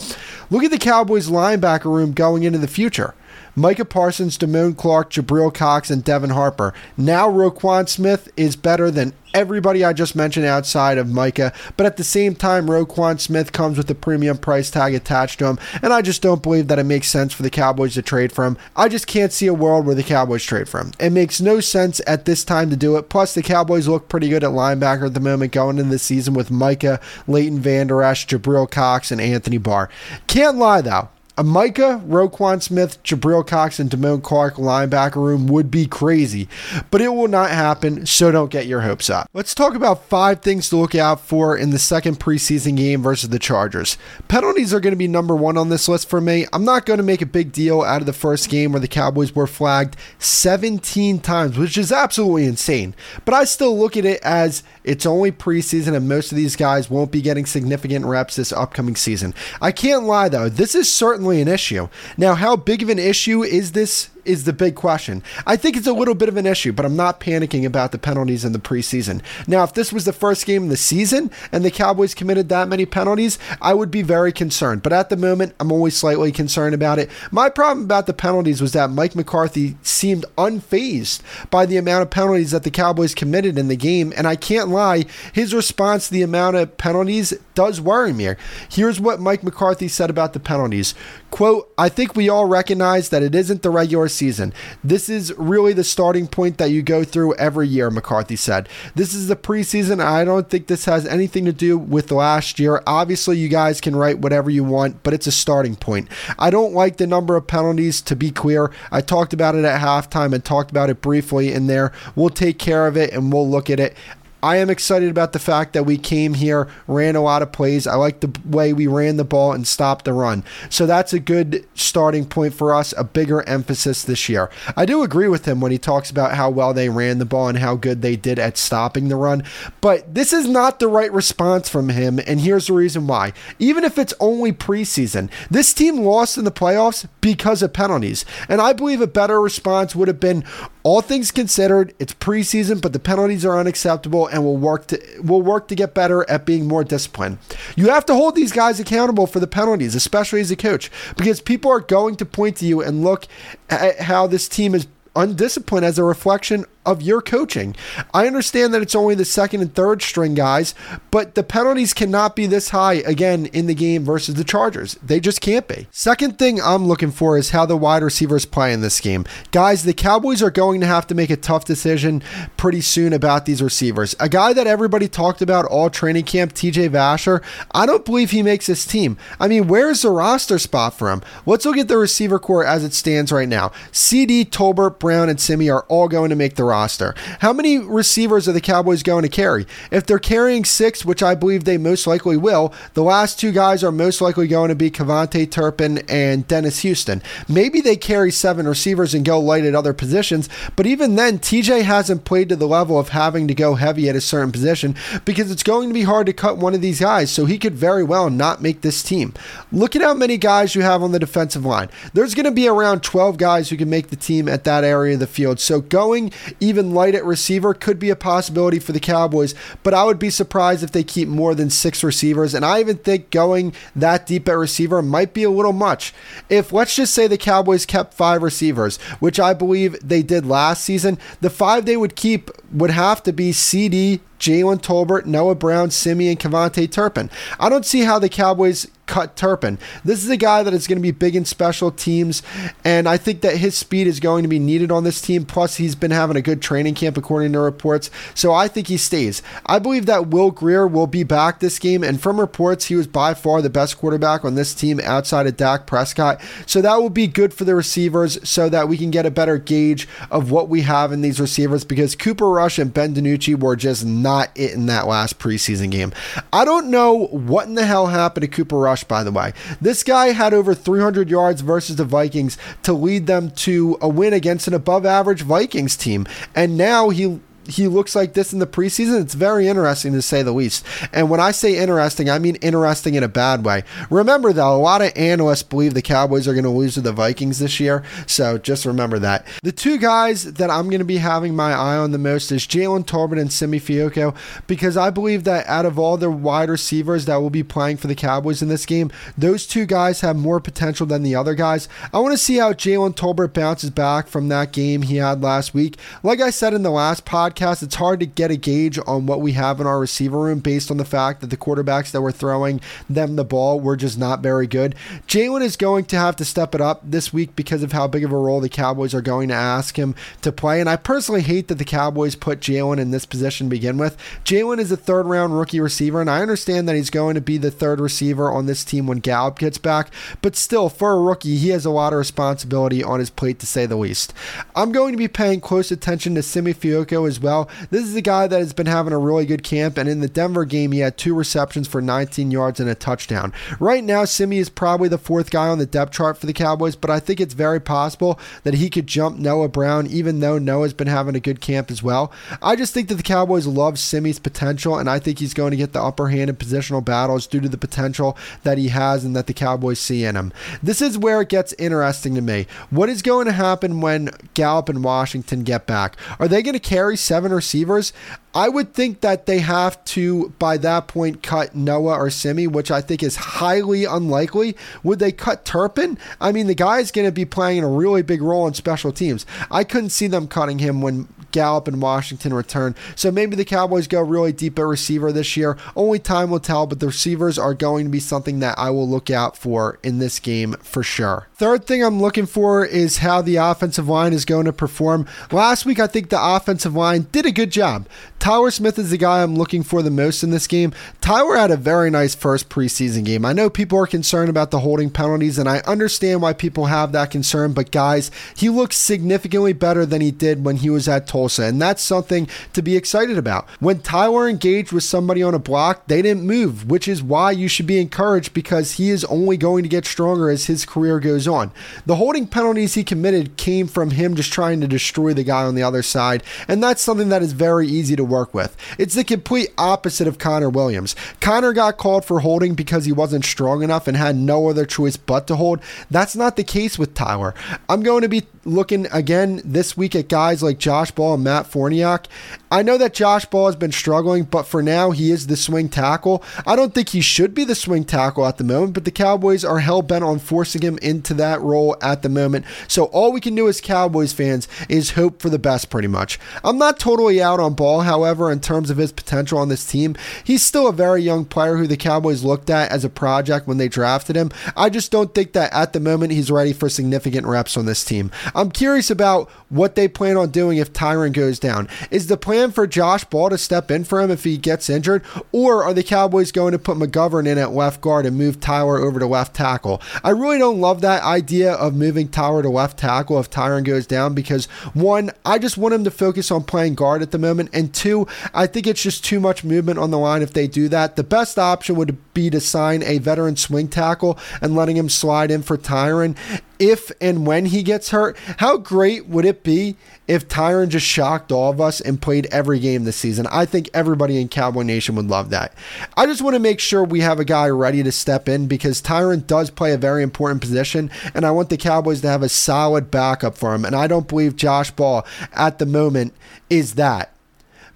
look 0.51 0.62
at 0.62 0.71
the 0.71 0.79
Cowboys 0.79 1.29
linebacker 1.29 1.87
room 1.87 2.12
going 2.12 2.45
into 2.45 2.59
the 2.59 2.69
future. 2.69 3.15
Micah 3.59 3.87
Parsons, 3.87 4.37
Damone 4.37 4.77
Clark, 4.77 5.11
Jabril 5.11 5.53
Cox, 5.53 5.91
and 5.91 6.05
Devin 6.05 6.28
Harper. 6.28 6.75
Now 6.94 7.31
Roquan 7.31 7.89
Smith 7.89 8.31
is 8.37 8.55
better 8.55 8.91
than 8.91 9.15
everybody 9.33 9.83
I 9.83 9.94
just 9.94 10.15
mentioned 10.15 10.44
outside 10.44 10.99
of 10.99 11.09
Micah, 11.09 11.55
but 11.77 11.87
at 11.87 11.97
the 11.97 12.05
same 12.05 12.34
time, 12.34 12.67
Roquan 12.67 13.19
Smith 13.19 13.53
comes 13.53 13.78
with 13.78 13.91
a 13.91 13.94
premium 13.94 14.37
price 14.37 14.71
tag 14.71 14.94
attached 14.94 15.39
to 15.39 15.47
him, 15.47 15.59
and 15.83 15.93
I 15.93 16.03
just 16.03 16.21
don't 16.21 16.43
believe 16.43 16.69
that 16.69 16.78
it 16.78 16.84
makes 16.84 17.09
sense 17.09 17.33
for 17.33 17.43
the 17.43 17.50
Cowboys 17.50 17.94
to 17.94 18.03
trade 18.03 18.31
for 18.31 18.44
him. 18.44 18.59
I 18.77 18.89
just 18.89 19.06
can't 19.06 19.33
see 19.33 19.47
a 19.47 19.55
world 19.55 19.87
where 19.87 19.94
the 19.94 20.03
Cowboys 20.03 20.44
trade 20.44 20.69
for 20.69 20.81
him. 20.81 20.93
It 21.00 21.11
makes 21.11 21.41
no 21.41 21.61
sense 21.61 22.00
at 22.06 22.27
this 22.27 22.44
time 22.44 22.69
to 22.71 22.77
do 22.77 22.97
it. 22.97 23.09
Plus, 23.09 23.34
the 23.34 23.43
Cowboys 23.43 23.88
look 23.88 24.11
pretty 24.11 24.28
good 24.28 24.44
at 24.44 24.50
linebacker 24.50 25.06
at 25.06 25.15
the 25.15 25.21
moment 25.21 25.53
going 25.53 25.78
into 25.78 25.91
the 25.91 25.99
season 25.99 26.34
with 26.34 26.50
Micah, 26.50 27.00
Leighton 27.27 27.61
Vander 27.61 28.03
Esch, 28.03 28.27
Jabril 28.27 28.71
Cox, 28.71 29.11
and 29.11 29.21
Anthony 29.21 29.59
Barr. 29.59 29.88
Can't 30.27 30.59
lie 30.59 30.83
though. 30.83 31.09
A 31.39 31.45
Micah, 31.45 32.03
Roquan 32.07 32.63
Smith, 32.63 33.03
Jabril 33.03 33.47
Cox, 33.47 33.79
and 33.79 33.91
Damone 33.91 34.23
Clark 34.23 34.55
linebacker 34.55 35.17
room 35.17 35.47
would 35.49 35.71
be 35.71 35.85
crazy, 35.87 36.49
but 36.91 37.03
it 37.03 37.11
will 37.11 37.29
not 37.29 37.51
happen, 37.51 38.07
so 38.07 38.33
don't 38.33 38.51
get 38.51 38.65
your 38.65 38.81
hopes 38.81 39.11
up. 39.11 39.29
Let's 39.35 39.55
talk 39.55 39.75
about 39.75 40.05
five 40.05 40.41
things 40.41 40.71
to 40.71 40.79
look 40.79 40.95
out 40.95 41.21
for 41.21 41.55
in 41.55 41.73
the 41.73 41.79
second 41.79 42.21
preseason 42.21 42.75
game 42.79 43.03
versus 43.03 43.29
the 43.29 43.39
Chargers. 43.39 43.99
Penalties 44.29 44.73
are 44.73 44.81
going 44.81 44.95
to 44.95 44.97
be 44.97 45.09
number 45.09 45.37
one 45.37 45.59
on 45.59 45.69
this 45.69 45.91
list 45.91 46.09
for 46.09 46.23
me. 46.23 46.47
I'm 46.55 46.65
not 46.65 46.87
going 46.87 46.97
to 46.97 47.05
make 47.05 47.21
a 47.21 47.27
big 47.27 47.53
deal 47.53 47.83
out 47.83 48.01
of 48.01 48.07
the 48.07 48.15
first 48.15 48.49
game 48.49 48.73
where 48.73 48.81
the 48.81 48.89
Cowboys 48.89 49.35
were 49.35 49.47
flagged 49.47 49.95
17 50.19 51.19
times, 51.19 51.59
which 51.59 51.77
is 51.77 51.93
absolutely 51.93 52.47
insane, 52.47 52.95
but 53.27 53.35
I 53.35 53.45
still 53.45 53.79
look 53.79 53.99
at 53.99 54.07
it 54.07 54.23
as 54.23 54.63
it's 54.85 55.05
only 55.05 55.33
preseason 55.33 55.95
and 55.95 56.09
most 56.09 56.33
of 56.33 56.37
these 56.37 56.57
guys 56.57 56.89
won't 56.89 57.13
be 57.13 57.21
getting 57.21 57.45
significant 57.45 58.07
reps 58.07 58.37
this 58.37 58.55
upcoming 58.55 58.97
season. 58.97 59.35
I 59.61 59.71
can't 59.71 60.05
lie 60.05 60.31
though, 60.31 60.49
this 60.49 60.75
is 60.75 60.91
certainly 60.91 61.25
an 61.31 61.48
issue. 61.48 61.88
Now, 62.16 62.34
how 62.34 62.56
big 62.56 62.82
of 62.82 62.88
an 62.88 62.98
issue 62.98 63.42
is 63.42 63.72
this 63.72 64.10
is 64.26 64.44
the 64.44 64.53
big 64.53 64.75
question. 64.75 65.22
I 65.47 65.56
think 65.56 65.76
it's 65.76 65.87
a 65.87 65.92
little 65.92 66.14
bit 66.14 66.28
of 66.28 66.37
an 66.37 66.47
issue, 66.47 66.72
but 66.72 66.84
I'm 66.84 66.97
not 66.97 67.20
panicking 67.20 67.64
about 67.64 67.92
the 67.92 67.98
penalties 67.98 68.44
in 68.44 68.53
the 68.53 68.59
preseason. 68.59 69.22
Now, 69.47 69.64
if 69.64 69.72
this 69.72 69.92
was 69.92 70.04
the 70.04 70.12
first 70.12 70.47
game 70.47 70.64
of 70.64 70.69
the 70.69 70.76
season 70.76 71.31
and 71.53 71.64
the 71.64 71.70
Cowboys 71.70 72.14
committed 72.14 72.48
that 72.48 72.69
many 72.69 72.84
penalties, 72.84 73.38
I 73.62 73.75
would 73.75 73.91
be 73.91 74.03
very 74.03 74.32
concerned. 74.32 74.82
But 74.82 74.92
at 74.92 75.09
the 75.09 75.16
moment, 75.16 75.54
I'm 75.59 75.72
always 75.72 75.97
slightly 75.97 76.32
concerned 76.32 76.75
about 76.75 76.98
it. 76.98 77.10
My 77.31 77.48
problem 77.48 77.84
about 77.84 78.06
the 78.06 78.12
penalties 78.12 78.60
was 78.60 78.72
that 78.72 78.91
Mike 78.91 79.14
McCarthy 79.14 79.76
seemed 79.82 80.25
unfazed 80.37 81.22
by 81.50 81.66
the 81.66 81.76
amount 81.76 82.03
of 82.03 82.10
penalties 82.10 82.50
that 82.50 82.64
the 82.64 82.70
Cowboys 82.70 83.14
committed 83.14 83.56
in 83.58 83.69
the 83.69 83.76
game, 83.76 84.12
and 84.16 84.26
I 84.26 84.37
can't 84.37 84.69
lie, 84.69 85.04
his 85.32 85.54
response 85.54 86.08
to 86.08 86.12
the 86.12 86.22
amount 86.22 86.56
of 86.56 86.76
penalties 86.76 87.32
does 87.54 87.81
worry 87.81 88.12
me. 88.12 88.26
Here's 88.69 89.00
what 89.00 89.20
Mike 89.20 89.43
McCarthy 89.43 89.88
said 89.88 90.10
about 90.10 90.32
the 90.32 90.41
penalties. 90.41 90.94
Quote, 91.31 91.72
I 91.79 91.88
think 91.88 92.17
we 92.17 92.29
all 92.29 92.46
recognize 92.46 93.11
that 93.11 93.22
it 93.22 93.34
isn't 93.34 93.62
the 93.62 93.70
regular 93.70 94.08
season. 94.17 94.53
This 94.83 95.09
is 95.09 95.33
really 95.37 95.73
the 95.73 95.85
starting 95.85 96.27
point 96.27 96.59
that 96.59 96.71
you 96.71 96.83
go 96.83 97.05
through 97.05 97.35
every 97.35 97.69
year, 97.69 97.91
McCarthy 97.91 98.37
said. 98.37 98.69
This 98.95 99.15
is 99.15 99.29
the 99.29 99.37
preseason. 99.37 100.03
I 100.03 100.25
don't 100.25 100.49
think 100.49 100.67
this 100.67 100.87
has 100.87 101.07
anything 101.07 101.45
to 101.45 101.53
do 101.53 101.79
with 101.79 102.11
last 102.11 102.59
year. 102.59 102.83
Obviously, 102.87 103.39
you 103.39 103.49
guys 103.49 103.81
can 103.81 103.95
write 103.95 104.19
whatever 104.19 104.51
you 104.51 104.65
want, 104.65 105.03
but 105.03 105.15
it's 105.15 105.27
a 105.27 105.33
starting 105.33 105.77
point. 105.77 106.09
I 106.39 106.51
don't 106.51 106.73
like 106.73 106.97
the 106.97 107.07
number 107.07 107.37
of 107.37 107.47
penalties, 107.47 108.01
to 108.03 108.17
be 108.17 108.31
clear. 108.31 108.71
I 108.91 109.01
talked 109.01 109.33
about 109.33 109.55
it 109.55 109.65
at 109.65 109.81
halftime 109.81 110.33
and 110.33 110.45
talked 110.45 110.71
about 110.71 110.91
it 110.91 111.01
briefly 111.01 111.53
in 111.53 111.67
there. 111.67 111.93
We'll 112.15 112.31
take 112.31 112.59
care 112.59 112.87
of 112.87 112.97
it 112.97 113.13
and 113.13 113.33
we'll 113.33 113.49
look 113.49 113.71
at 113.71 113.81
it. 113.81 113.97
I 114.46 114.58
am 114.58 114.70
excited 114.70 115.10
about 115.10 115.32
the 115.32 115.40
fact 115.40 115.72
that 115.72 115.87
we 115.87 115.98
came 115.98 116.34
here, 116.34 116.69
ran 116.87 117.16
a 117.16 117.20
lot 117.20 117.43
of 117.43 117.50
plays. 117.50 117.84
I 117.84 117.96
like 117.96 118.20
the 118.20 118.32
way 118.44 118.72
we 118.72 118.87
ran 118.87 119.16
the 119.16 119.25
ball 119.25 119.52
and 119.52 119.66
stopped 119.66 120.04
the 120.04 120.12
run. 120.12 120.44
So 120.70 120.87
that's 120.87 121.12
a 121.12 121.19
good 121.19 121.66
starting 121.75 122.25
point 122.26 122.54
for 122.54 122.72
us, 122.72 122.94
a 122.96 123.02
bigger 123.02 123.43
emphasis 123.43 124.04
this 124.04 124.28
year. 124.28 124.48
I 124.76 124.87
do 124.87 125.02
agree 125.02 125.26
with 125.26 125.46
him 125.46 125.60
when 125.60 125.72
he 125.72 125.78
talks 125.78 126.12
about 126.12 126.34
how 126.34 126.48
well 126.50 126.72
they 126.72 126.88
ran 126.88 127.19
the 127.19 127.25
ball 127.25 127.48
and 127.48 127.58
how 127.58 127.75
good 127.75 128.02
they 128.02 128.14
did 128.14 128.38
at 128.38 128.56
stopping 128.56 129.08
the 129.08 129.16
run, 129.16 129.43
but 129.81 130.14
this 130.14 130.32
is 130.32 130.46
not 130.46 130.78
the 130.78 130.87
right 130.87 131.12
response 131.12 131.69
from 131.69 131.88
him, 131.88 132.20
and 132.25 132.40
here's 132.40 132.69
the 132.69 132.72
reason 132.72 133.08
why. 133.08 133.32
Even 133.58 133.82
if 133.82 133.98
it's 133.98 134.14
only 134.20 134.52
preseason, 134.52 135.28
this 135.50 135.75
team 135.75 135.96
lost 135.96 136.38
in 136.38 136.44
the 136.44 136.52
playoffs 136.52 137.08
because 137.20 137.62
of 137.62 137.72
penalties, 137.72 138.25
and 138.48 138.60
I 138.60 138.72
believe 138.75 139.00
a 139.00 139.08
better 139.08 139.40
response 139.40 139.96
would 139.96 140.06
have 140.06 140.20
been 140.20 140.44
all 140.87 141.00
things 141.00 141.33
considered, 141.33 141.93
it's 141.99 142.15
preseason, 142.15 142.81
but 142.81 142.93
the 142.93 143.00
penalties 143.00 143.44
are 143.44 143.59
unacceptable, 143.59 144.29
and 144.29 144.44
we'll 144.44 144.56
work 144.56 144.87
to 144.87 145.03
we'll 145.21 145.43
work 145.43 145.67
to 145.67 145.75
get 145.75 145.94
better 145.94 146.25
at 146.31 146.47
being 146.47 146.69
more 146.69 146.85
disciplined. 146.85 147.38
You 147.75 147.88
have 147.88 148.06
to 148.06 148.15
hold 148.15 148.37
these 148.37 148.53
guys 148.53 148.79
accountable 148.79 149.27
for 149.27 149.41
the 149.41 149.49
penalties, 149.49 149.97
especially 149.97 150.41
as 150.41 150.53
a 150.53 150.56
coach, 150.56 150.88
because 151.17 151.41
people 151.41 151.73
are 151.73 151.81
going 151.81 152.15
to 152.15 152.25
point 152.25 152.59
to 152.59 152.67
you 152.67 152.83
and 152.83 153.03
look 153.03 153.27
at 153.69 154.03
how 154.03 154.29
this 154.29 154.47
team 154.47 154.77
is 154.77 154.87
undisciplined 155.17 155.85
as 155.85 155.99
a 155.99 156.05
reflection 156.05 156.65
of 156.87 157.03
your 157.03 157.21
coaching. 157.21 157.77
I 158.15 158.27
understand 158.27 158.73
that 158.73 158.81
it's 158.81 158.94
only 158.94 159.15
the 159.15 159.25
second 159.25 159.61
and 159.61 159.75
third 159.75 160.00
string 160.00 160.35
guys, 160.35 160.75
but 161.11 161.35
the 161.35 161.43
penalties 161.43 161.93
cannot 161.93 162.37
be 162.37 162.47
this 162.47 162.71
high 162.71 162.94
again 162.94 163.47
in 163.47 163.67
the 163.67 163.75
game 163.75 164.05
versus 164.05 164.37
the 164.37 164.44
Chargers. 164.44 164.94
They 165.03 165.21
just 165.21 165.41
can't 165.41 165.67
be. 165.67 165.88
Second 165.91 166.38
thing 166.38 166.61
I'm 166.61 166.87
looking 166.87 167.11
for 167.11 167.37
is 167.37 167.50
how 167.50 167.67
the 167.67 167.77
wide 167.77 168.03
receivers 168.03 168.47
play 168.47 168.73
in 168.73 168.81
this 168.81 169.00
game. 169.00 169.25
Guys, 169.50 169.83
the 169.83 169.93
Cowboys 169.93 170.43
are 170.43 170.50
going 170.50 170.81
to 170.81 170.87
have 170.87 171.06
to 171.09 171.15
make 171.15 171.31
a 171.31 171.37
tough 171.37 171.65
decision 171.65 172.23
pretty 172.56 172.81
soon 172.81 173.12
about 173.12 173.44
these 173.44 173.61
receivers. 173.61 174.15
A 174.21 174.29
guy 174.29 174.53
that 174.53 174.67
everybody 174.67 175.09
talked 175.09 175.43
about 175.43 175.65
all 175.67 175.91
training 175.91 176.25
camp, 176.25 176.53
TJ 176.53 176.91
Vasher, 176.91 177.43
I 177.73 177.87
don't 177.87 178.05
believe 178.05 178.31
he 178.31 178.43
makes 178.43 178.67
this 178.67 178.87
team. 178.87 179.19
I 179.41 179.49
mean, 179.49 179.67
where's 179.67 180.03
the 180.03 180.11
roster 180.11 180.59
spot 180.59 180.94
for 180.94 181.11
him? 181.11 181.23
Let's 181.44 181.67
look 181.67 181.77
at 181.77 181.89
the 181.89 181.99
receiver 181.99 182.39
core 182.39 182.65
as 182.65 182.85
it 182.85 182.94
stands 182.94 183.32
right 183.32 183.49
now. 183.49 183.73
CD, 183.91 184.44
Tolbert, 184.44 185.00
Brown, 185.00 185.29
and 185.29 185.41
Simi 185.41 185.69
are 185.69 185.85
all 185.89 186.09
going 186.09 186.31
to 186.31 186.37
make 186.37 186.55
the 186.55 186.65
roster 186.65 186.75
roster. 186.76 187.14
How 187.40 187.55
many 187.55 187.78
receivers 187.78 188.46
are 188.46 188.52
the 188.52 188.61
Cowboys 188.61 189.02
going 189.02 189.23
to 189.23 189.31
carry? 189.31 189.67
If 189.90 190.05
they're 190.05 190.19
carrying 190.19 190.67
six, 190.67 191.06
which 191.06 191.23
I 191.23 191.34
believe 191.34 191.64
they 191.64 191.78
most 191.78 192.06
likely 192.06 192.37
will, 192.37 192.75
the 192.93 193.02
last 193.02 193.40
two 193.40 193.50
guys 193.50 193.82
are 193.82 193.90
most 193.90 194.20
likely 194.20 194.46
going 194.46 194.69
to 194.69 194.75
be 194.75 194.90
KaVontae 194.90 195.50
Turpin 195.50 196.02
and 196.06 196.46
Dennis 196.46 196.81
Houston. 196.81 197.23
Maybe 197.49 197.81
they 197.81 197.96
carry 197.96 198.31
seven 198.31 198.69
receivers 198.69 199.14
and 199.14 199.25
go 199.25 199.40
light 199.40 199.64
at 199.64 199.75
other 199.75 199.94
positions, 199.94 200.50
but 200.76 200.87
even 200.87 201.17
then, 201.17 201.38
TJ 201.38 201.82
hasn't 201.82 202.26
played 202.26 202.50
to 202.50 202.56
the 202.56 202.69
level 202.69 202.99
of 202.99 203.08
having 203.08 203.49
to 203.49 203.55
go 203.55 203.76
heavy 203.76 204.11
at 204.11 204.17
a 204.17 204.20
certain 204.20 204.52
position 204.52 204.94
because 205.25 205.50
it's 205.50 205.62
going 205.62 205.88
to 205.88 205.94
be 205.94 206.02
hard 206.02 206.26
to 206.26 206.34
cut 206.34 206.58
one 206.58 206.75
of 206.75 206.82
these 206.82 207.00
guys, 207.00 207.31
so 207.31 207.46
he 207.46 207.58
could 207.58 207.75
very 207.75 208.05
well 208.05 208.29
not 208.29 208.61
make 208.61 208.82
this 208.82 209.02
team. 209.02 209.32
Look 209.72 209.96
at 209.96 210.02
how 210.02 210.12
many 210.12 210.37
guys 210.37 210.75
you 210.75 210.82
have 210.82 211.02
on 211.02 211.12
the 211.12 211.19
defensive 211.19 211.64
line. 211.64 211.88
There's 212.12 212.34
going 212.34 212.44
to 212.44 212.50
be 212.50 212.69
around 212.69 213.02
12 213.02 213.38
guys 213.38 213.70
who 213.70 213.79
can 213.79 213.88
make 213.88 214.08
the 214.08 214.17
team 214.17 214.46
at 214.46 214.64
that 214.64 214.84
area 214.84 215.14
of 215.14 215.20
the 215.20 215.26
field. 215.26 215.58
So 215.58 215.81
going 215.81 216.32
even 216.67 216.93
light 216.93 217.15
at 217.15 217.25
receiver 217.25 217.75
could 217.75 217.99
be 217.99 218.11
a 218.11 218.17
possibility 218.17 218.79
for 218.79 218.93
the 218.93 219.01
Cowboys, 219.01 219.55
but 219.83 219.95
I 219.95 220.05
would 220.05 220.19
be 220.19 220.31
surprised 220.31 220.83
if 220.83 220.93
they 220.93 221.05
keep 221.05 221.29
more 221.29 221.55
than 221.55 221.71
six 221.71 222.03
receivers. 222.03 222.55
And 222.55 222.65
I 222.65 222.81
even 222.81 222.97
think 222.97 223.31
going 223.31 223.73
that 223.95 224.27
deep 224.27 224.49
at 224.49 224.59
receiver 224.59 225.03
might 225.03 225.33
be 225.33 225.45
a 225.45 225.51
little 225.51 225.73
much. 225.73 226.13
If, 226.49 226.73
let's 226.73 226.97
just 226.97 227.15
say, 227.15 227.27
the 227.27 227.39
Cowboys 227.39 227.87
kept 227.87 228.15
five 228.15 228.43
receivers, 228.43 228.97
which 229.21 229.39
I 229.39 229.55
believe 229.55 229.97
they 230.07 230.23
did 230.23 230.47
last 230.47 230.85
season, 230.85 231.19
the 231.41 231.51
five 231.51 231.87
they 231.87 231.97
would 231.97 232.17
keep 232.17 232.51
would 232.73 232.91
have 232.91 233.23
to 233.25 233.33
be 233.33 233.53
CD, 233.53 234.21
Jalen 234.38 234.81
Tolbert, 234.81 235.27
Noah 235.27 235.55
Brown, 235.55 235.91
Simeon, 235.91 236.37
KaVontae 236.37 236.91
Turpin. 236.91 237.31
I 237.59 237.69
don't 237.69 237.87
see 237.87 238.03
how 238.03 238.19
the 238.19 238.29
Cowboys 238.29 238.87
cut 239.06 239.37
Turpin. 239.37 239.79
This 240.05 240.23
is 240.23 240.31
a 240.31 240.37
guy 240.37 240.62
that 240.62 240.75
is 240.75 240.87
going 240.87 240.99
to 240.99 241.03
be 241.03 241.12
big 241.12 241.37
in 241.37 241.44
special 241.44 241.91
teams, 241.91 242.43
and 242.85 243.09
I 243.09 243.17
think 243.17 243.41
that 243.41 243.56
his 243.56 243.77
speed 243.77 244.06
is 244.06 244.21
going 244.21 244.43
to 244.43 244.49
be 244.49 244.59
needed 244.59 244.91
on 244.91 245.05
this 245.05 245.21
team. 245.21 245.44
Plus, 245.44 245.77
he's 245.77 245.94
been 245.94 246.11
having 246.11 246.37
a 246.37 246.43
good 246.43 246.61
training 246.61 246.94
camp 246.94 247.17
according 247.17 247.53
to 247.53 247.61
reports, 247.61 248.11
so 248.35 248.53
I 248.53 248.69
think 248.69 248.88
he 248.88 248.97
stays. 248.97 249.43
I 249.65 249.79
believe 249.79 250.06
that 250.06 250.29
Will 250.29 250.50
Grier 250.50 250.87
will 250.87 251.06
be 251.06 251.23
back 251.23 251.61
this 251.61 251.79
game, 251.79 252.03
and 252.03 252.21
from 252.21 252.41
reports, 252.41 252.87
he 252.87 252.97
was 252.97 253.06
by 253.06 253.35
far 253.35 253.62
the 253.62 253.71
best 253.71 253.99
quarterback 253.99 254.44
on 254.44 254.55
this 254.55 254.75
team 254.75 255.00
outside 255.00 255.47
of 255.47 255.56
Dak 255.56 255.87
Prescott. 255.87 256.41
So 256.67 256.82
that 256.82 256.97
will 256.97 257.11
be 257.11 257.27
good 257.27 257.55
for 257.55 257.65
the 257.65 257.75
receivers 257.75 258.39
so 258.49 258.69
that 258.69 258.89
we 258.89 258.99
can 258.99 259.11
get 259.11 259.27
a 259.27 259.31
better 259.31 259.59
gauge 259.59 260.09
of 260.31 260.50
what 260.50 260.69
we 260.69 260.82
have 260.82 261.12
in 261.12 261.21
these 261.21 261.41
receivers 261.41 261.85
because 261.85 262.17
Cooper 262.17 262.50
Rush 262.50 262.79
and 262.79 262.93
Ben 262.93 263.15
DiNucci 263.15 263.59
were 263.59 263.77
just 263.77 264.05
not 264.26 264.50
it 264.56 264.73
in 264.73 264.87
that 264.87 265.06
last 265.06 265.38
preseason 265.38 265.88
game. 265.88 266.12
I 266.52 266.64
don't 266.64 266.90
know 266.90 267.28
what 267.28 267.69
in 267.69 267.76
the 267.76 267.87
hell 267.87 268.08
happened 268.08 268.43
to 268.43 268.49
Cooper 268.49 268.76
Rush 268.76 269.05
by 269.05 269.23
the 269.23 269.31
way. 269.31 269.52
This 269.81 270.02
guy 270.02 270.32
had 270.32 270.52
over 270.52 270.75
300 270.75 271.31
yards 271.31 271.61
versus 271.61 271.94
the 271.94 272.05
Vikings 272.05 272.58
to 272.82 272.93
lead 272.93 273.28
them 273.28 273.52
to 273.52 273.96
a 274.00 274.08
win 274.08 274.32
against 274.32 274.67
an 274.67 274.75
above 274.75 275.06
average 275.06 275.43
Vikings 275.43 275.96
team. 275.96 276.26
And 276.56 276.76
now 276.76 277.11
he 277.11 277.40
he 277.67 277.89
looks 277.89 278.15
like 278.15 278.35
this 278.35 278.53
in 278.53 278.59
the 278.59 278.67
preseason, 278.67 279.21
it's 279.21 279.35
very 279.35 279.69
interesting 279.69 280.13
to 280.13 280.23
say 280.23 280.43
the 280.43 280.53
least. 280.53 280.85
And 281.13 281.29
when 281.31 281.41
I 281.41 281.51
say 281.51 281.77
interesting, 281.77 282.31
I 282.31 282.39
mean 282.39 282.57
interesting 282.57 283.15
in 283.15 283.23
a 283.23 283.29
bad 283.29 283.65
way. 283.65 283.85
Remember, 284.11 284.53
though, 284.53 284.75
a 284.75 284.79
lot 284.79 285.03
of 285.03 285.13
analysts 285.17 285.63
believe 285.63 285.95
the 285.95 286.03
Cowboys 286.03 286.47
are 286.47 286.55
going 286.55 286.65
to 286.65 286.71
lose 286.71 286.95
to 286.95 287.01
the 287.01 287.13
Vikings 287.13 287.59
this 287.59 287.81
year, 287.81 288.03
so 288.27 288.59
just 288.59 288.87
remember 288.87 289.19
that. 289.19 289.47
The 289.63 289.73
two 289.73 289.99
guys 289.99 290.55
that 290.55 290.71
I'm 290.71 290.89
going 290.89 291.01
to 291.01 291.05
be 291.05 291.19
having 291.19 291.55
my 291.55 291.73
eye 291.73 291.97
on 291.97 292.13
the 292.13 292.19
most 292.19 292.53
is 292.53 292.67
Jalen 292.67 293.07
Tolbert 293.07 293.41
and 293.41 293.53
Simi 293.53 293.81
Fehoko, 293.81 294.35
because 294.67 294.97
I 294.97 295.11
believe 295.11 295.45
that 295.45 295.67
out 295.67 295.87
of 295.87 295.99
all 295.99 296.17
the 296.17 296.31
wide 296.31 296.69
receivers 296.69 297.25
that 297.27 297.37
will 297.37 297.51
be 297.51 297.63
playing 297.63 297.97
for 297.97 298.07
the 298.07 298.15
Cowboys 298.15 298.63
in 298.63 298.69
this 298.69 298.87
game, 298.87 299.11
those 299.37 299.67
two 299.67 299.87
guys 299.87 300.21
have 300.21 300.37
more 300.37 300.61
potential 300.61 301.07
than 301.07 301.23
the 301.23 301.35
other 301.35 301.55
guys. 301.55 301.89
I 302.13 302.21
want 302.21 302.33
to 302.33 302.39
see 302.39 302.57
how 302.57 302.73
Jalen 302.73 303.15
Tolbert 303.15 303.53
bounces 303.53 303.91
back 303.91 304.29
from 304.29 304.49
that 304.49 304.73
game 304.73 305.03
he 305.03 305.17
had 305.17 305.43
last 305.43 305.75
week. 305.75 305.97
Like 306.23 306.41
I 306.41 306.51
said 306.51 306.75
in 306.75 306.83
the 306.83 306.91
last 306.91 307.25
podcast, 307.25 307.56
podcast, 307.56 307.82
it's 307.82 307.94
hard 307.97 308.20
to 308.20 308.26
get 308.26 308.50
a 308.50 308.56
gauge 308.56 308.99
on 309.06 309.26
what 309.26 309.41
we 309.41 309.53
have 309.53 309.81
in 309.81 309.87
our 309.87 309.99
receiver 309.99 310.38
room 310.38 310.61
based 310.61 310.91
on 310.91 310.97
the 310.97 311.05
fact 311.05 311.41
that 311.41 311.49
the 311.49 311.56
quarterbacks 311.56 312.11
that 312.11 312.20
were 312.20 312.32
throwing 312.32 312.81
them 313.08 313.37
the 313.37 313.44
ball 313.44 313.81
were 313.81 313.97
just 313.97 314.19
not 314.19 314.41
very 314.41 314.67
good. 314.67 314.94
Jalen 315.26 315.62
is 315.62 315.76
going 315.76 316.05
to 316.06 316.17
have 316.17 316.37
to 316.37 316.44
step 316.44 316.75
it 316.75 316.81
up 316.81 317.00
this 317.03 317.32
week 317.32 317.56
because 317.56 317.82
of 317.82 317.93
how 317.93 318.06
big 318.06 318.25
of 318.25 318.32
a 318.32 318.37
role 318.37 318.61
the 318.61 318.69
Cowboys 318.69 319.14
are 319.14 319.23
going 319.23 319.49
to 319.49 319.55
ask 319.55 319.99
him 319.99 320.14
to 320.43 320.53
play. 320.53 320.81
And 320.81 320.88
I 320.88 320.97
personally 320.97 321.43
hate 321.43 321.69
that 321.69 321.76
the 321.76 321.85
Cowboys 321.85 322.35
put 322.35 322.61
Jalen 322.61 322.99
in 322.99 323.11
this 323.11 323.26
position 323.26 323.67
to 323.67 323.70
begin 323.70 323.99
with. 323.99 324.17
Jalen 324.44 324.79
is 324.79 324.93
a 324.93 324.97
third 324.97 325.26
round 325.26 325.58
rookie 325.58 325.81
receiver, 325.81 326.20
and 326.20 326.31
I 326.31 326.43
understand 326.43 326.88
that 326.88 326.97
he's 326.97 327.11
going 327.11 327.35
to 327.35 327.41
be 327.41 327.58
the 327.58 327.70
third 327.70 328.00
receiver 328.00 328.50
on 328.50 328.67
this 328.67 328.85
team 328.85 329.06
when 329.06 329.19
Gallup 329.19 329.58
gets 329.58 329.79
back. 329.79 330.11
But 330.43 330.56
still, 330.56 330.88
for 330.88 331.12
a 331.12 331.20
rookie, 331.20 331.56
he 331.56 331.70
has 331.70 331.85
a 331.85 331.91
lot 331.91 332.12
of 332.12 332.19
responsibility 332.19 333.03
on 333.03 333.20
his 333.20 333.31
plate 333.31 333.58
to 333.61 333.67
say 333.67 333.87
the 333.87 333.97
least. 333.97 334.32
I'm 334.75 334.93
going 334.93 335.12
to 335.12 335.19
be 335.19 335.29
paying 335.29 335.61
close 335.61 335.91
attention 335.91 336.35
to 336.35 336.43
Simi 336.43 336.75
Fehoko 336.75 337.26
as 337.26 337.38
well. 337.46 337.70
This 337.90 338.02
is 338.02 338.16
a 338.16 338.20
guy 338.20 338.48
that 338.48 338.58
has 338.58 338.72
been 338.72 338.87
having 338.87 339.12
a 339.12 339.19
really 339.19 339.46
good 339.46 339.62
camp, 339.62 339.96
and 339.96 340.08
in 340.08 340.19
the 340.19 340.28
Denver 340.28 340.64
game, 340.64 340.90
he 340.90 340.98
had 340.98 341.16
two 341.16 341.32
receptions 341.32 341.87
for 341.87 342.02
19 342.02 342.50
yards 342.50 342.81
and 342.81 342.90
a 342.90 342.94
touchdown. 342.96 343.52
Right 343.78 344.02
now, 344.02 344.25
Simi 344.25 344.58
is 344.58 344.69
probably 344.69 345.08
the 345.08 345.16
fourth 345.16 345.52
guy 345.52 345.69
on 345.69 345.78
the 345.78 345.87
depth 345.87 346.12
chart 346.12 346.38
for 346.38 346.46
the 346.46 346.52
Cowboys, 346.52 346.96
but 346.96 347.08
I 347.08 347.20
think 347.20 347.40
it's 347.40 347.54
very 347.54 347.81
possible 347.81 348.41
that 348.65 348.74
he 348.74 348.91
could 348.91 349.06
jump 349.06 349.38
Noah 349.38 349.69
Brown, 349.69 350.08
even 350.08 350.41
though 350.41 350.58
Noah's 350.58 350.93
been 350.93 351.06
having 351.06 351.36
a 351.36 351.41
good 351.41 351.60
camp 351.60 351.88
as 351.88 352.03
well. 352.03 352.32
I 352.60 352.74
just 352.74 352.93
think 352.93 353.06
that 353.08 353.15
the 353.15 353.22
Cowboys 353.22 353.69
love 353.69 353.96
Simi's 353.96 354.41
potential, 354.41 354.98
and 354.98 355.08
I 355.08 355.20
think 355.20 355.38
he's 355.38 355.55
going 355.55 355.70
to 355.70 355.76
get 355.76 355.93
the 355.93 356.03
upper 356.03 356.29
hand 356.29 356.50
in 356.50 356.56
positional 356.56 357.05
battles 357.05 357.46
due 357.46 357.60
to 357.60 357.69
the 357.69 357.79
potential 357.79 358.36
that 358.65 358.79
he 358.79 358.88
has 358.88 359.24
and 359.24 359.36
that 359.36 359.46
the 359.46 359.55
Cowboys 359.55 360.00
see 360.00 360.24
in 360.24 360.34
him. 360.34 360.53
This 360.82 361.00
is 361.00 361.17
where 361.17 361.41
it 361.41 361.48
gets 361.48 361.72
interesting 361.74 362.34
to 362.34 362.41
me. 362.41 362.67
What 362.91 363.08
is 363.08 363.22
going 363.22 363.46
to 363.46 363.53
happen 363.53 364.00
when 364.00 364.31
Gallup 364.55 364.88
and 364.88 365.05
Washington 365.05 365.62
get 365.62 365.86
back? 365.86 366.17
Are 366.41 366.48
they 366.48 366.62
going 366.62 366.74
to 366.74 366.81
carry 366.81 367.17
seven 367.17 367.35
receivers? 367.52 368.12
I 368.56 368.70
would 368.70 368.94
think 368.94 369.20
that 369.20 369.44
they 369.44 369.58
have 369.58 370.03
to, 370.06 370.48
by 370.58 370.79
that 370.79 371.08
point, 371.08 371.43
cut 371.43 371.75
Noah 371.75 372.17
or 372.17 372.31
Simi, 372.31 372.67
which 372.67 372.91
I 372.91 373.03
think 373.03 373.22
is 373.22 373.36
highly 373.36 374.06
unlikely. 374.06 374.79
Would 375.03 375.19
they 375.19 375.31
cut 375.31 375.67
Turpin? 375.67 376.17
I 376.41 376.53
mean, 376.53 376.67
the 376.67 376.75
guy 376.75 377.01
is 377.01 377.13
going 377.13 377.27
to 377.27 377.32
be 377.32 377.44
playing 377.44 377.84
a 377.84 377.89
really 377.89 378.22
big 378.22 378.41
role 378.41 378.67
in 378.67 378.72
special 378.72 379.13
teams. 379.13 379.44
I 379.70 379.84
couldn't 379.84 380.08
see 380.08 380.27
them 380.27 380.48
cutting 380.48 380.79
him 380.79 381.03
when 381.03 381.29
Gallup 381.53 381.89
and 381.89 382.03
Washington 382.03 382.53
return. 382.53 382.94
So 383.15 383.31
maybe 383.31 383.56
the 383.56 383.65
Cowboys 383.65 384.06
go 384.06 384.20
really 384.20 384.53
deep 384.53 384.79
at 384.79 384.84
receiver 384.84 385.32
this 385.32 385.56
year. 385.56 385.77
Only 385.94 386.19
time 386.19 386.51
will 386.51 386.60
tell, 386.60 386.86
but 386.86 387.01
the 387.01 387.06
receivers 387.06 387.58
are 387.58 387.75
going 387.75 388.05
to 388.05 388.10
be 388.10 388.20
something 388.20 388.60
that 388.60 388.79
I 388.79 388.91
will 388.91 389.08
look 389.08 389.31
out 389.31 389.56
for 389.56 389.98
in 390.03 390.19
this 390.19 390.39
game 390.39 390.75
for 390.81 391.03
sure. 391.03 391.48
Third 391.55 391.86
thing 391.86 392.05
I'm 392.05 392.20
looking 392.20 392.46
for 392.46 392.84
is 392.84 393.19
how 393.19 393.41
the 393.41 393.56
offensive 393.56 394.08
line 394.08 394.32
is 394.32 394.44
going 394.44 394.67
to 394.67 394.72
perform. 394.72 395.27
Last 395.51 395.86
week, 395.86 395.98
I 395.98 396.06
think 396.06 396.29
the 396.29 396.43
offensive 396.43 396.94
line 396.94 397.27
did 397.32 397.46
a 397.46 397.53
good 397.53 397.70
job. 397.70 398.06
Tyler 398.46 398.70
Smith 398.70 398.96
is 398.96 399.10
the 399.10 399.19
guy 399.19 399.43
I'm 399.43 399.56
looking 399.56 399.82
for 399.82 400.03
the 400.03 400.10
most 400.12 400.44
in 400.44 400.50
this 400.50 400.69
game. 400.69 400.94
Tyler 401.20 401.56
had 401.56 401.72
a 401.72 401.76
very 401.76 402.10
nice 402.10 402.36
first 402.36 402.69
preseason 402.69 403.24
game. 403.24 403.44
I 403.44 403.53
know 403.53 403.69
people 403.69 403.98
are 403.98 404.06
concerned 404.06 404.48
about 404.48 404.70
the 404.70 404.79
holding 404.79 405.10
penalties, 405.10 405.58
and 405.58 405.69
I 405.69 405.79
understand 405.79 406.43
why 406.43 406.53
people 406.53 406.86
have 406.86 407.10
that 407.10 407.32
concern, 407.32 407.72
but 407.72 407.91
guys, 407.91 408.31
he 408.55 408.69
looks 408.69 408.96
significantly 408.96 409.72
better 409.72 410.06
than 410.06 410.20
he 410.20 410.31
did 410.31 410.65
when 410.65 410.76
he 410.76 410.88
was 410.88 411.08
at 411.08 411.26
Tulsa, 411.26 411.65
and 411.65 411.82
that's 411.82 412.05
something 412.05 412.46
to 412.72 412.82
be 412.82 412.96
excited 412.96 413.36
about. 413.36 413.69
When 413.81 413.98
Tyler 413.98 414.48
engaged 414.48 414.93
with 414.93 415.03
somebody 415.03 415.43
on 415.43 415.53
a 415.53 415.58
block, 415.58 416.06
they 416.06 416.22
didn't 416.22 416.46
move, 416.46 416.88
which 416.88 417.08
is 417.08 417.24
why 417.24 417.50
you 417.50 417.67
should 417.67 417.88
be 417.88 418.00
encouraged 418.00 418.55
because 418.55 418.93
he 418.93 419.10
is 419.10 419.24
only 419.24 419.56
going 419.56 419.82
to 419.82 419.88
get 419.88 420.06
stronger 420.06 420.50
as 420.50 420.67
his 420.67 420.86
career 420.86 421.19
goes 421.19 421.48
on. 421.48 421.72
The 422.06 422.15
holding 422.15 422.46
penalties 422.46 422.94
he 422.94 423.03
committed 423.03 423.56
came 423.56 423.88
from 423.88 424.10
him 424.10 424.36
just 424.36 424.53
trying 424.53 424.81
to 424.82 424.86
destroy 424.86 425.34
the 425.34 425.43
guy 425.43 425.65
on 425.65 425.74
the 425.74 425.82
other 425.82 426.05
side, 426.05 426.44
and 426.69 426.81
that's 426.81 427.03
something 427.03 427.31
that 427.31 427.43
is 427.43 427.50
very 427.50 427.88
easy 427.88 428.15
to 428.15 428.24
work 428.24 428.35
with. 428.44 428.76
It's 428.98 429.14
the 429.14 429.24
complete 429.24 429.72
opposite 429.78 430.28
of 430.28 430.38
Connor 430.38 430.70
Williams. 430.70 431.16
Connor 431.40 431.72
got 431.72 431.96
called 431.96 432.24
for 432.24 432.40
holding 432.40 432.74
because 432.74 433.05
he 433.05 433.12
wasn't 433.12 433.44
strong 433.44 433.82
enough 433.82 434.06
and 434.06 434.16
had 434.16 434.36
no 434.36 434.69
other 434.69 434.84
choice 434.84 435.16
but 435.16 435.46
to 435.46 435.56
hold. 435.56 435.81
That's 436.10 436.36
not 436.36 436.56
the 436.56 436.64
case 436.64 436.98
with 436.98 437.14
Tyler. 437.14 437.55
I'm 437.88 438.02
going 438.02 438.22
to 438.22 438.28
be 438.28 438.46
looking 438.67 439.06
again 439.13 439.63
this 439.65 439.96
week 439.96 440.15
at 440.15 440.29
guys 440.29 440.63
like 440.63 440.79
Josh 440.79 441.11
Ball 441.13 441.35
and 441.35 441.44
Matt 441.44 441.70
Farniok. 441.70 442.27
I 442.70 442.82
know 442.82 442.99
that 442.99 443.15
Josh 443.15 443.46
Ball 443.46 443.67
has 443.67 443.77
been 443.77 443.93
struggling, 443.93 444.44
but 444.44 444.65
for 444.65 444.82
now 444.82 445.13
he 445.13 445.31
is 445.31 445.46
the 445.46 445.56
swing 445.56 445.89
tackle. 445.89 446.43
I 446.67 446.75
don't 446.75 446.93
think 446.93 447.11
he 447.11 447.20
should 447.20 447.55
be 447.55 447.65
the 447.65 447.77
swing 447.77 448.05
tackle 448.05 448.44
at 448.44 448.58
the 448.58 448.65
moment, 448.65 448.94
but 448.94 449.05
the 449.05 449.13
Cowboys 449.13 449.65
are 449.65 449.79
hell 449.79 450.03
bent 450.03 450.25
on 450.25 450.41
forcing 450.41 450.82
him 450.82 450.99
into 450.99 451.32
that 451.35 451.61
role 451.61 451.96
at 452.03 452.23
the 452.23 452.29
moment. 452.29 452.67
So 452.89 453.05
all 453.06 453.32
we 453.32 453.41
can 453.41 453.55
do 453.55 453.69
as 453.69 453.81
Cowboys 453.81 454.32
fans 454.32 454.67
is 454.89 455.13
hope 455.13 455.41
for 455.41 455.49
the 455.49 455.58
best, 455.58 455.89
pretty 455.89 456.08
much. 456.08 456.39
I'm 456.65 456.79
not 456.79 456.99
totally 456.99 457.41
out 457.41 457.61
on 457.61 457.75
Ball, 457.75 458.01
however, 458.01 458.51
in 458.51 458.61
terms 458.61 458.91
of 458.91 458.96
his 458.96 459.13
potential 459.13 459.58
on 459.58 459.69
this 459.69 459.87
team. 459.87 460.17
He's 460.43 460.65
still 460.65 460.89
a 460.89 460.93
very 460.93 461.23
young 461.23 461.44
player 461.44 461.77
who 461.77 461.87
the 461.87 461.96
Cowboys 461.96 462.43
looked 462.43 462.69
at 462.69 462.91
as 462.91 463.05
a 463.05 463.08
project 463.08 463.69
when 463.69 463.79
they 463.79 463.89
drafted 463.89 464.35
him. 464.35 464.51
I 464.77 464.91
just 464.91 465.13
don't 465.13 465.35
think 465.35 465.53
that 465.53 465.73
at 465.73 465.93
the 465.93 466.01
moment 466.01 466.32
he's 466.32 466.51
ready 466.51 466.73
for 466.73 466.89
significant 466.89 467.46
reps 467.46 467.77
on 467.77 467.87
this 467.87 468.05
team. 468.05 468.32
I'm 468.56 468.70
curious 468.70 469.10
about 469.10 469.51
what 469.69 469.94
they 469.94 470.08
plan 470.08 470.36
on 470.36 470.51
doing 470.51 470.79
if 470.79 470.93
Tyron 470.93 471.32
goes 471.32 471.58
down. 471.58 471.89
Is 472.10 472.27
the 472.27 472.36
plan 472.36 472.72
for 472.72 472.86
Josh 472.86 473.25
Ball 473.25 473.51
to 473.51 473.58
step 473.58 473.91
in 473.91 474.05
for 474.05 474.20
him 474.20 474.31
if 474.31 474.44
he 474.44 474.56
gets 474.56 474.89
injured, 474.89 475.22
or 475.53 475.84
are 475.84 475.93
the 475.93 476.03
Cowboys 476.03 476.53
going 476.53 476.72
to 476.72 476.79
put 476.79 476.96
McGovern 476.96 477.46
in 477.46 477.58
at 477.58 477.72
left 477.72 478.01
guard 478.01 478.25
and 478.25 478.39
move 478.39 478.58
Tyler 478.58 478.98
over 478.98 479.20
to 479.20 479.27
left 479.27 479.55
tackle? 479.55 480.01
I 480.25 480.31
really 480.31 480.58
don't 480.58 480.81
love 480.81 481.03
that 481.03 481.22
idea 481.22 481.75
of 481.75 481.94
moving 481.94 482.29
Tyler 482.29 482.63
to 482.63 482.70
left 482.70 482.98
tackle 482.98 483.39
if 483.39 483.51
Tyron 483.51 483.84
goes 483.84 484.06
down 484.06 484.34
because 484.34 484.67
one, 484.94 485.31
I 485.44 485.58
just 485.58 485.77
want 485.77 485.94
him 485.94 486.05
to 486.05 486.10
focus 486.10 486.51
on 486.51 486.65
playing 486.65 486.94
guard 486.94 487.20
at 487.20 487.32
the 487.32 487.39
moment, 487.39 487.70
and 487.75 487.93
two, 487.93 488.27
I 488.55 488.67
think 488.67 488.86
it's 488.86 489.03
just 489.03 489.25
too 489.25 489.39
much 489.39 489.65
movement 489.65 489.98
on 489.98 490.10
the 490.10 490.19
line 490.19 490.41
if 490.41 490.55
they 490.55 490.67
do 490.67 490.89
that. 490.89 491.17
The 491.17 491.25
best 491.25 491.58
option 491.58 491.96
would 491.96 492.17
be 492.32 492.48
to 492.51 492.60
sign 492.60 493.03
a 493.03 493.19
veteran 493.19 493.56
swing 493.56 493.89
tackle 493.89 494.39
and 494.63 494.75
letting 494.75 494.96
him 494.96 495.08
slide 495.08 495.51
in 495.51 495.63
for 495.63 495.77
Tyron 495.77 496.36
if 496.79 497.11
and 497.21 497.47
when 497.47 497.67
he 497.67 497.83
gets 497.83 498.11
hurt. 498.11 498.37
How 498.59 498.77
great 498.77 499.27
would 499.27 499.45
it 499.45 499.63
be 499.63 499.97
if 500.27 500.49
Tyron 500.49 500.89
just 500.89 501.06
shocked 501.06 501.53
all 501.53 501.71
of 501.71 501.81
us 501.81 502.01
and 502.01 502.21
played 502.21 502.47
every 502.47 502.79
game 502.79 503.05
this 503.05 503.17
season? 503.17 503.47
I 503.51 503.65
think 503.67 503.91
everybody 503.95 504.41
in 504.41 504.49
Cowboy 504.49 504.83
Nation 504.83 505.15
would 505.17 505.29
love 505.29 505.51
that. 505.51 505.75
I 506.17 506.27
just 506.27 506.43
want 506.43 506.55
to 506.55 506.61
make 506.61 506.81
sure 506.81 507.05
we 507.05 507.21
have 507.21 507.41
a 507.41 507.45
guy 507.45 507.69
ready 507.69 508.03
to 508.03 508.13
step 508.13 508.49
in 508.49 508.67
because 508.67 509.03
Tyron 509.03 509.47
does 509.47 509.71
play 509.71 509.93
a 509.93 509.99
very 509.99 510.23
important 510.23 510.61
position, 510.61 511.11
and 511.35 511.45
I 511.45 511.51
want 511.51 511.69
the 511.69 511.77
Cowboys 511.77 512.21
to 512.23 512.29
have 512.29 512.42
a 512.42 512.49
solid 512.49 513.11
backup 513.11 513.57
for 513.57 513.75
him. 513.75 513.85
And 513.85 513.95
I 513.95 514.07
don't 514.07 514.29
believe 514.29 514.57
Josh 514.57 514.90
Ball 514.90 515.27
at 515.53 515.79
the 515.79 515.87
moment 515.87 516.35
is 516.71 516.95
that. 516.95 517.36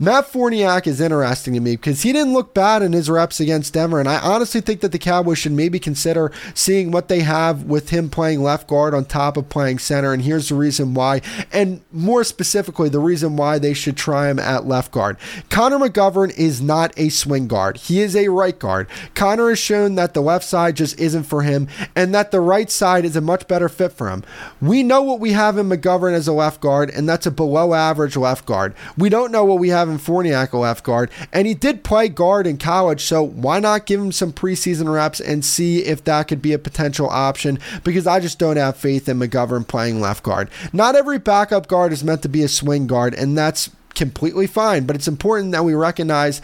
Matt 0.02 0.32
Farniok 0.32 0.86
is 0.86 0.98
interesting 0.98 1.52
to 1.52 1.60
me 1.60 1.72
because 1.72 2.00
he 2.00 2.14
didn't 2.14 2.32
look 2.32 2.54
bad 2.54 2.80
in 2.80 2.94
his 2.94 3.10
reps 3.10 3.38
against 3.38 3.74
Denver, 3.74 4.00
and 4.00 4.08
I 4.08 4.18
honestly 4.18 4.62
think 4.62 4.80
that 4.80 4.92
the 4.92 4.98
Cowboys 4.98 5.36
should 5.36 5.52
maybe 5.52 5.78
consider 5.78 6.32
seeing 6.54 6.90
what 6.90 7.08
they 7.08 7.20
have 7.20 7.64
with 7.64 7.90
him 7.90 8.08
playing 8.08 8.42
left 8.42 8.66
guard 8.66 8.94
on 8.94 9.04
top 9.04 9.36
of 9.36 9.50
playing 9.50 9.78
center. 9.78 10.14
And 10.14 10.22
here's 10.22 10.48
the 10.48 10.54
reason 10.54 10.94
why, 10.94 11.20
and 11.52 11.82
more 11.92 12.24
specifically, 12.24 12.88
the 12.88 12.98
reason 12.98 13.36
why 13.36 13.58
they 13.58 13.74
should 13.74 13.98
try 13.98 14.30
him 14.30 14.38
at 14.38 14.66
left 14.66 14.90
guard. 14.90 15.18
Connor 15.50 15.78
McGovern 15.78 16.34
is 16.34 16.62
not 16.62 16.94
a 16.96 17.10
swing 17.10 17.46
guard; 17.46 17.76
he 17.76 18.00
is 18.00 18.16
a 18.16 18.28
right 18.28 18.58
guard. 18.58 18.88
Connor 19.14 19.50
has 19.50 19.58
shown 19.58 19.96
that 19.96 20.14
the 20.14 20.22
left 20.22 20.46
side 20.46 20.76
just 20.76 20.98
isn't 20.98 21.24
for 21.24 21.42
him, 21.42 21.68
and 21.94 22.14
that 22.14 22.30
the 22.30 22.40
right 22.40 22.70
side 22.70 23.04
is 23.04 23.16
a 23.16 23.20
much 23.20 23.46
better 23.46 23.68
fit 23.68 23.92
for 23.92 24.08
him. 24.08 24.24
We 24.62 24.82
know 24.82 25.02
what 25.02 25.20
we 25.20 25.32
have 25.32 25.58
in 25.58 25.68
McGovern 25.68 26.14
as 26.14 26.26
a 26.26 26.32
left 26.32 26.62
guard, 26.62 26.88
and 26.88 27.06
that's 27.06 27.26
a 27.26 27.30
below 27.30 27.74
average 27.74 28.16
left 28.16 28.46
guard. 28.46 28.74
We 28.96 29.10
don't 29.10 29.30
know 29.30 29.44
what 29.44 29.58
we 29.58 29.68
have 29.68 29.89
Kevin 29.90 30.14
Farniok 30.14 30.52
left 30.52 30.84
guard, 30.84 31.10
and 31.32 31.46
he 31.46 31.54
did 31.54 31.82
play 31.82 32.08
guard 32.08 32.46
in 32.46 32.58
college, 32.58 33.02
so 33.02 33.22
why 33.22 33.58
not 33.58 33.86
give 33.86 34.00
him 34.00 34.12
some 34.12 34.32
preseason 34.32 34.92
reps 34.92 35.20
and 35.20 35.44
see 35.44 35.84
if 35.84 36.04
that 36.04 36.28
could 36.28 36.40
be 36.40 36.52
a 36.52 36.58
potential 36.58 37.08
option? 37.08 37.58
Because 37.82 38.06
I 38.06 38.20
just 38.20 38.38
don't 38.38 38.56
have 38.56 38.76
faith 38.76 39.08
in 39.08 39.18
McGovern 39.18 39.66
playing 39.66 40.00
left 40.00 40.22
guard. 40.22 40.48
Not 40.72 40.94
every 40.94 41.18
backup 41.18 41.66
guard 41.66 41.92
is 41.92 42.04
meant 42.04 42.22
to 42.22 42.28
be 42.28 42.42
a 42.42 42.48
swing 42.48 42.86
guard, 42.86 43.14
and 43.14 43.36
that's 43.36 43.70
completely 43.94 44.46
fine, 44.46 44.84
but 44.84 44.94
it's 44.94 45.08
important 45.08 45.50
that 45.52 45.64
we 45.64 45.74
recognize 45.74 46.40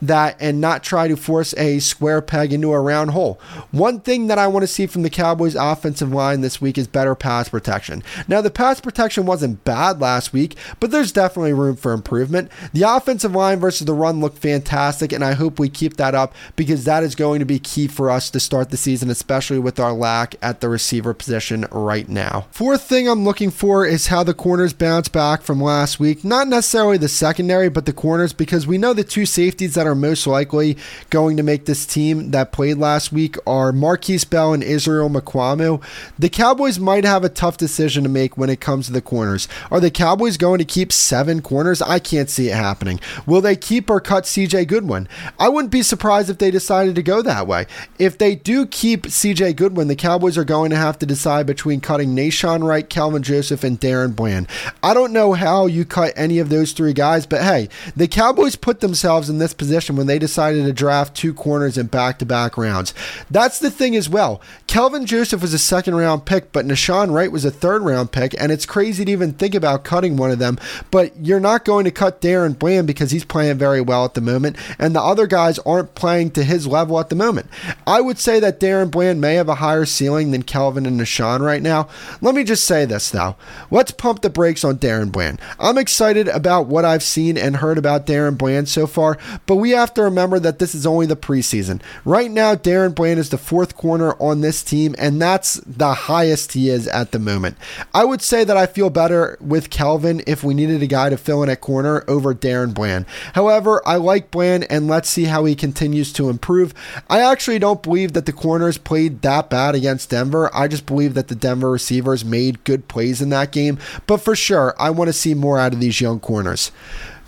that 0.00 0.36
and 0.40 0.60
not 0.60 0.82
try 0.82 1.08
to 1.08 1.16
force 1.16 1.54
a 1.56 1.78
square 1.78 2.22
peg 2.22 2.52
into 2.52 2.72
a 2.72 2.80
round 2.80 3.10
hole. 3.10 3.40
One 3.70 4.00
thing 4.00 4.26
that 4.28 4.38
I 4.38 4.46
want 4.46 4.62
to 4.62 4.66
see 4.66 4.86
from 4.86 5.02
the 5.02 5.10
Cowboys 5.10 5.54
offensive 5.54 6.12
line 6.12 6.40
this 6.40 6.60
week 6.60 6.78
is 6.78 6.86
better 6.86 7.14
pass 7.14 7.48
protection. 7.48 8.02
Now, 8.28 8.40
the 8.40 8.50
pass 8.50 8.80
protection 8.80 9.26
wasn't 9.26 9.64
bad 9.64 10.00
last 10.00 10.32
week, 10.32 10.56
but 10.78 10.90
there's 10.90 11.12
definitely 11.12 11.52
room 11.52 11.76
for 11.76 11.92
improvement. 11.92 12.50
The 12.72 12.82
offensive 12.82 13.34
line 13.34 13.58
versus 13.60 13.86
the 13.86 13.94
run 13.94 14.20
looked 14.20 14.38
fantastic, 14.38 15.12
and 15.12 15.24
I 15.24 15.32
hope 15.32 15.58
we 15.58 15.68
keep 15.68 15.96
that 15.96 16.14
up 16.14 16.34
because 16.56 16.84
that 16.84 17.02
is 17.02 17.14
going 17.14 17.40
to 17.40 17.44
be 17.44 17.58
key 17.58 17.86
for 17.86 18.10
us 18.10 18.30
to 18.30 18.40
start 18.40 18.70
the 18.70 18.76
season, 18.76 19.10
especially 19.10 19.58
with 19.58 19.78
our 19.78 19.92
lack 19.92 20.36
at 20.42 20.60
the 20.60 20.68
receiver 20.68 21.14
position 21.14 21.66
right 21.70 22.08
now. 22.08 22.46
Fourth 22.50 22.82
thing 22.82 23.08
I'm 23.08 23.24
looking 23.24 23.50
for 23.50 23.84
is 23.84 24.08
how 24.08 24.22
the 24.22 24.34
corners 24.34 24.72
bounce 24.72 25.08
back 25.08 25.42
from 25.42 25.62
last 25.62 26.00
week. 26.00 26.24
Not 26.24 26.48
necessarily 26.48 26.98
the 26.98 27.08
secondary, 27.08 27.68
but 27.68 27.86
the 27.86 27.92
corners, 27.92 28.32
because 28.32 28.66
we 28.66 28.78
know 28.78 28.92
the 28.92 29.04
two 29.04 29.26
safeties 29.26 29.74
that 29.74 29.86
are 29.86 29.89
are 29.90 29.94
most 29.94 30.26
likely 30.26 30.76
going 31.10 31.36
to 31.36 31.42
make 31.42 31.66
this 31.66 31.84
team 31.84 32.30
that 32.30 32.52
played 32.52 32.78
last 32.78 33.12
week 33.12 33.36
are 33.46 33.72
Markquese 33.72 34.28
Bell 34.28 34.54
and 34.54 34.62
Israel 34.62 35.10
Mukuamu. 35.10 35.82
The 36.18 36.28
Cowboys 36.28 36.78
might 36.78 37.04
have 37.04 37.24
a 37.24 37.28
tough 37.28 37.56
decision 37.56 38.04
to 38.04 38.08
make 38.08 38.38
when 38.38 38.48
it 38.48 38.60
comes 38.60 38.86
to 38.86 38.92
the 38.92 39.02
corners. 39.02 39.48
Are 39.70 39.80
the 39.80 39.90
Cowboys 39.90 40.36
going 40.36 40.58
to 40.58 40.64
keep 40.64 40.92
seven 40.92 41.42
corners? 41.42 41.82
I 41.82 41.98
can't 41.98 42.30
see 42.30 42.48
it 42.48 42.54
happening. 42.54 43.00
Will 43.26 43.40
they 43.40 43.56
keep 43.56 43.90
or 43.90 44.00
cut 44.00 44.24
CJ 44.24 44.68
Goodwin? 44.68 45.08
I 45.38 45.48
wouldn't 45.48 45.72
be 45.72 45.82
surprised 45.82 46.30
if 46.30 46.38
they 46.38 46.50
decided 46.50 46.94
to 46.94 47.02
go 47.02 47.22
that 47.22 47.46
way. 47.46 47.66
If 47.98 48.16
they 48.16 48.34
do 48.34 48.66
keep 48.66 49.02
CJ 49.02 49.56
Goodwin, 49.56 49.88
the 49.88 49.96
Cowboys 49.96 50.38
are 50.38 50.44
going 50.44 50.70
to 50.70 50.76
have 50.76 50.98
to 51.00 51.06
decide 51.06 51.46
between 51.46 51.80
cutting 51.80 52.14
Nahshon 52.14 52.62
Wright, 52.62 52.88
Kelvin 52.88 53.22
Joseph, 53.22 53.64
and 53.64 53.80
DaRon 53.80 54.14
Bland. 54.14 54.46
I 54.82 54.94
don't 54.94 55.12
know 55.12 55.32
how 55.32 55.66
you 55.66 55.84
cut 55.84 56.12
any 56.16 56.38
of 56.38 56.48
those 56.48 56.72
three 56.72 56.92
guys, 56.92 57.26
but 57.26 57.42
hey, 57.42 57.68
the 57.96 58.08
Cowboys 58.08 58.56
put 58.56 58.80
themselves 58.80 59.28
in 59.28 59.38
this 59.38 59.54
position 59.54 59.79
position 59.80 59.96
when 59.96 60.06
they 60.06 60.18
decided 60.18 60.64
to 60.64 60.72
draft 60.72 61.16
two 61.16 61.32
corners 61.32 61.78
in 61.78 61.86
back 61.86 62.18
to 62.18 62.26
back 62.26 62.58
rounds. 62.58 62.92
That's 63.30 63.58
the 63.58 63.70
thing 63.70 63.96
as 63.96 64.08
well. 64.08 64.40
Kelvin 64.66 65.06
Joseph 65.06 65.40
was 65.40 65.54
a 65.54 65.58
second 65.58 65.94
round 65.94 66.26
pick, 66.26 66.52
but 66.52 66.66
Nahshon 66.66 67.12
Wright 67.12 67.32
was 67.32 67.44
a 67.44 67.50
third 67.50 67.82
round 67.82 68.12
pick, 68.12 68.34
and 68.38 68.52
it's 68.52 68.66
crazy 68.66 69.04
to 69.04 69.12
even 69.12 69.32
think 69.32 69.54
about 69.54 69.84
cutting 69.84 70.16
one 70.16 70.30
of 70.30 70.38
them. 70.38 70.58
But 70.90 71.16
you're 71.16 71.40
not 71.40 71.64
going 71.64 71.84
to 71.86 71.90
cut 71.90 72.20
DaRon 72.20 72.58
Bland 72.58 72.86
because 72.86 73.10
he's 73.10 73.24
playing 73.24 73.56
very 73.56 73.80
well 73.80 74.04
at 74.04 74.14
the 74.14 74.20
moment, 74.20 74.56
and 74.78 74.94
the 74.94 75.00
other 75.00 75.26
guys 75.26 75.58
aren't 75.60 75.94
playing 75.94 76.32
to 76.32 76.44
his 76.44 76.66
level 76.66 77.00
at 77.00 77.08
the 77.08 77.16
moment. 77.16 77.48
I 77.86 78.00
would 78.00 78.18
say 78.18 78.38
that 78.40 78.60
DaRon 78.60 78.90
Bland 78.90 79.20
may 79.20 79.34
have 79.34 79.48
a 79.48 79.56
higher 79.56 79.86
ceiling 79.86 80.30
than 80.30 80.42
Kelvin 80.42 80.86
and 80.86 81.00
Nahshon 81.00 81.40
right 81.40 81.62
now. 81.62 81.88
Let 82.20 82.34
me 82.34 82.44
just 82.44 82.64
say 82.64 82.84
this 82.84 83.10
though. 83.10 83.36
Let's 83.70 83.92
pump 83.92 84.20
the 84.20 84.30
brakes 84.30 84.64
on 84.64 84.78
DaRon 84.78 85.10
Bland. 85.10 85.40
I'm 85.58 85.78
excited 85.78 86.28
about 86.28 86.66
what 86.66 86.84
I've 86.84 87.02
seen 87.02 87.38
and 87.38 87.56
heard 87.56 87.78
about 87.78 88.06
DaRon 88.06 88.36
Bland 88.36 88.68
so 88.68 88.86
far, 88.86 89.18
but 89.46 89.56
we 89.56 89.69
have 89.70 89.94
to 89.94 90.02
remember 90.02 90.38
that 90.38 90.58
this 90.58 90.74
is 90.74 90.86
only 90.86 91.06
the 91.06 91.16
preseason. 91.16 91.80
Right 92.04 92.30
now, 92.30 92.54
DaRon 92.54 92.94
Bland 92.94 93.18
is 93.18 93.30
the 93.30 93.38
fourth 93.38 93.76
corner 93.76 94.14
on 94.20 94.40
this 94.40 94.62
team, 94.62 94.94
and 94.98 95.20
that's 95.20 95.54
the 95.66 95.94
highest 95.94 96.52
he 96.52 96.68
is 96.68 96.86
at 96.88 97.12
the 97.12 97.18
moment. 97.18 97.56
I 97.94 98.04
would 98.04 98.22
say 98.22 98.44
that 98.44 98.56
I 98.56 98.66
feel 98.66 98.90
better 98.90 99.36
with 99.40 99.70
Kelvin 99.70 100.22
if 100.26 100.44
we 100.44 100.54
needed 100.54 100.82
a 100.82 100.86
guy 100.86 101.10
to 101.10 101.16
fill 101.16 101.42
in 101.42 101.48
at 101.48 101.60
corner 101.60 102.04
over 102.08 102.34
DaRon 102.34 102.74
Bland. 102.74 103.06
However, 103.34 103.82
I 103.86 103.96
like 103.96 104.30
Bland, 104.30 104.66
and 104.70 104.88
let's 104.88 105.08
see 105.08 105.24
how 105.24 105.44
he 105.44 105.54
continues 105.54 106.12
to 106.14 106.28
improve. 106.28 106.74
I 107.08 107.20
actually 107.20 107.58
don't 107.58 107.82
believe 107.82 108.12
that 108.12 108.26
the 108.26 108.32
corners 108.32 108.78
played 108.78 109.22
that 109.22 109.50
bad 109.50 109.74
against 109.74 110.10
Denver. 110.10 110.50
I 110.54 110.68
just 110.68 110.86
believe 110.86 111.14
that 111.14 111.28
the 111.28 111.34
Denver 111.34 111.70
receivers 111.70 112.24
made 112.24 112.64
good 112.64 112.88
plays 112.88 113.22
in 113.22 113.30
that 113.30 113.52
game, 113.52 113.78
but 114.06 114.18
for 114.18 114.36
sure, 114.36 114.74
I 114.78 114.90
want 114.90 115.08
to 115.08 115.12
see 115.12 115.34
more 115.34 115.58
out 115.58 115.72
of 115.72 115.80
these 115.80 116.00
young 116.00 116.20
corners. 116.20 116.72